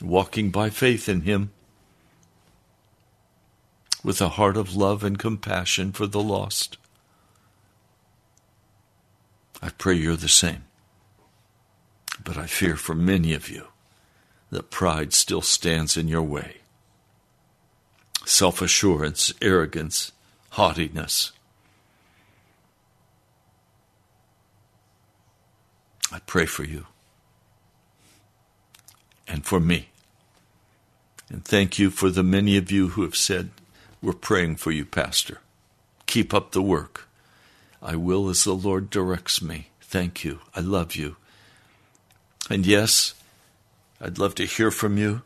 walking 0.00 0.52
by 0.52 0.70
faith 0.70 1.08
in 1.08 1.22
Him, 1.22 1.50
with 4.02 4.20
a 4.20 4.30
heart 4.30 4.56
of 4.56 4.74
love 4.74 5.04
and 5.04 5.18
compassion 5.18 5.92
for 5.92 6.06
the 6.06 6.22
lost. 6.22 6.78
I 9.62 9.70
pray 9.70 9.94
you're 9.94 10.16
the 10.16 10.28
same. 10.28 10.64
But 12.22 12.36
I 12.36 12.46
fear 12.46 12.76
for 12.76 12.94
many 12.94 13.32
of 13.34 13.48
you 13.48 13.66
that 14.50 14.70
pride 14.70 15.12
still 15.12 15.42
stands 15.42 15.96
in 15.96 16.08
your 16.08 16.22
way. 16.22 16.56
Self 18.24 18.60
assurance, 18.60 19.32
arrogance, 19.40 20.12
haughtiness. 20.50 21.32
I 26.12 26.18
pray 26.20 26.46
for 26.46 26.64
you 26.64 26.86
and 29.28 29.44
for 29.44 29.60
me. 29.60 29.88
And 31.28 31.44
thank 31.44 31.78
you 31.78 31.90
for 31.90 32.10
the 32.10 32.24
many 32.24 32.56
of 32.56 32.72
you 32.72 32.88
who 32.88 33.02
have 33.02 33.14
said, 33.14 33.50
We're 34.02 34.14
praying 34.14 34.56
for 34.56 34.70
you, 34.70 34.86
Pastor. 34.86 35.40
Keep 36.06 36.32
up 36.32 36.52
the 36.52 36.62
work. 36.62 37.06
I 37.82 37.96
will 37.96 38.30
as 38.30 38.44
the 38.44 38.54
Lord 38.54 38.88
directs 38.90 39.42
me. 39.42 39.68
Thank 39.80 40.24
you. 40.24 40.40
I 40.54 40.60
love 40.60 40.94
you. 40.94 41.16
And 42.48 42.64
yes, 42.66 43.14
I'd 44.00 44.18
love 44.18 44.34
to 44.36 44.46
hear 44.46 44.70
from 44.70 44.96
you. 44.96 45.20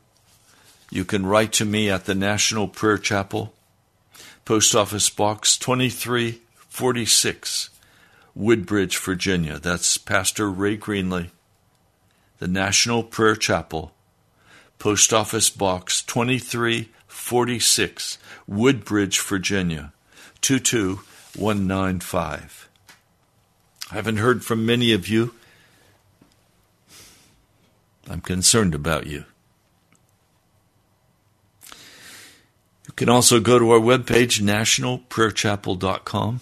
You 0.90 1.04
can 1.04 1.26
write 1.26 1.52
to 1.54 1.64
me 1.64 1.88
at 1.88 2.06
the 2.06 2.14
National 2.14 2.68
Prayer 2.68 2.98
Chapel, 2.98 3.54
Post 4.44 4.74
Office 4.74 5.08
Box 5.08 5.56
2346, 5.58 7.70
Woodbridge, 8.34 8.98
Virginia. 8.98 9.58
That's 9.58 9.96
Pastor 9.98 10.50
Ray 10.50 10.76
Greenley, 10.76 11.30
the 12.38 12.48
National 12.48 13.02
Prayer 13.02 13.36
Chapel, 13.36 13.92
Post 14.78 15.12
Office 15.12 15.50
Box 15.50 16.02
2346, 16.02 16.90
Woodbridge, 18.46 19.20
Virginia 19.20 19.92
22195. 20.40 22.68
I 23.90 23.94
haven't 23.94 24.16
heard 24.16 24.44
from 24.44 24.66
many 24.66 24.92
of 24.92 25.08
you. 25.08 25.34
I'm 28.08 28.20
concerned 28.20 28.74
about 28.74 29.06
you. 29.06 29.24
You 32.86 32.92
can 32.96 33.08
also 33.08 33.40
go 33.40 33.58
to 33.58 33.70
our 33.70 33.80
webpage, 33.80 34.42
nationalprayerchapel.com. 34.42 36.40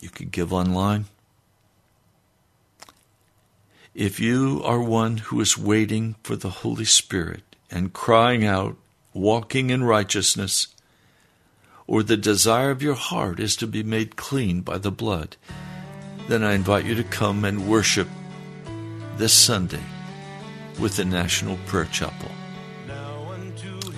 You 0.00 0.10
can 0.10 0.28
give 0.28 0.52
online. 0.52 1.04
If 3.94 4.18
you 4.18 4.60
are 4.64 4.80
one 4.80 5.18
who 5.18 5.40
is 5.40 5.56
waiting 5.56 6.16
for 6.24 6.34
the 6.34 6.50
Holy 6.50 6.84
Spirit 6.84 7.44
and 7.70 7.92
crying 7.92 8.44
out, 8.44 8.76
walking 9.14 9.70
in 9.70 9.84
righteousness, 9.84 10.68
or 11.86 12.02
the 12.02 12.16
desire 12.16 12.70
of 12.70 12.82
your 12.82 12.94
heart 12.94 13.38
is 13.38 13.56
to 13.56 13.66
be 13.66 13.82
made 13.82 14.16
clean 14.16 14.60
by 14.60 14.78
the 14.78 14.90
blood, 14.90 15.36
then 16.28 16.42
I 16.42 16.54
invite 16.54 16.84
you 16.84 16.94
to 16.96 17.04
come 17.04 17.44
and 17.44 17.68
worship 17.68 18.08
this 19.16 19.32
Sunday 19.32 19.82
with 20.80 20.96
the 20.96 21.04
National 21.04 21.56
Prayer 21.66 21.84
Chapel. 21.86 22.30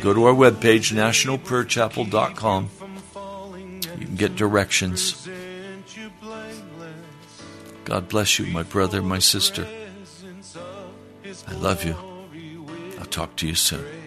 Go 0.01 0.13
to 0.13 0.25
our 0.27 0.35
webpage, 0.35 0.93
nationalprayerchapel.com. 0.93 2.71
You 3.99 4.07
can 4.07 4.17
get 4.17 4.37
directions. 4.37 5.27
God 7.85 8.09
bless 8.09 8.39
you, 8.39 8.47
my 8.47 8.63
brother, 8.63 9.01
my 9.01 9.21
sister. 9.21 9.67
I 11.49 11.53
love 11.55 11.85
you. 11.85 11.97
I'll 12.99 13.07
talk 13.07 13.37
to 13.37 13.47
you 13.47 13.55
soon. 13.55 14.06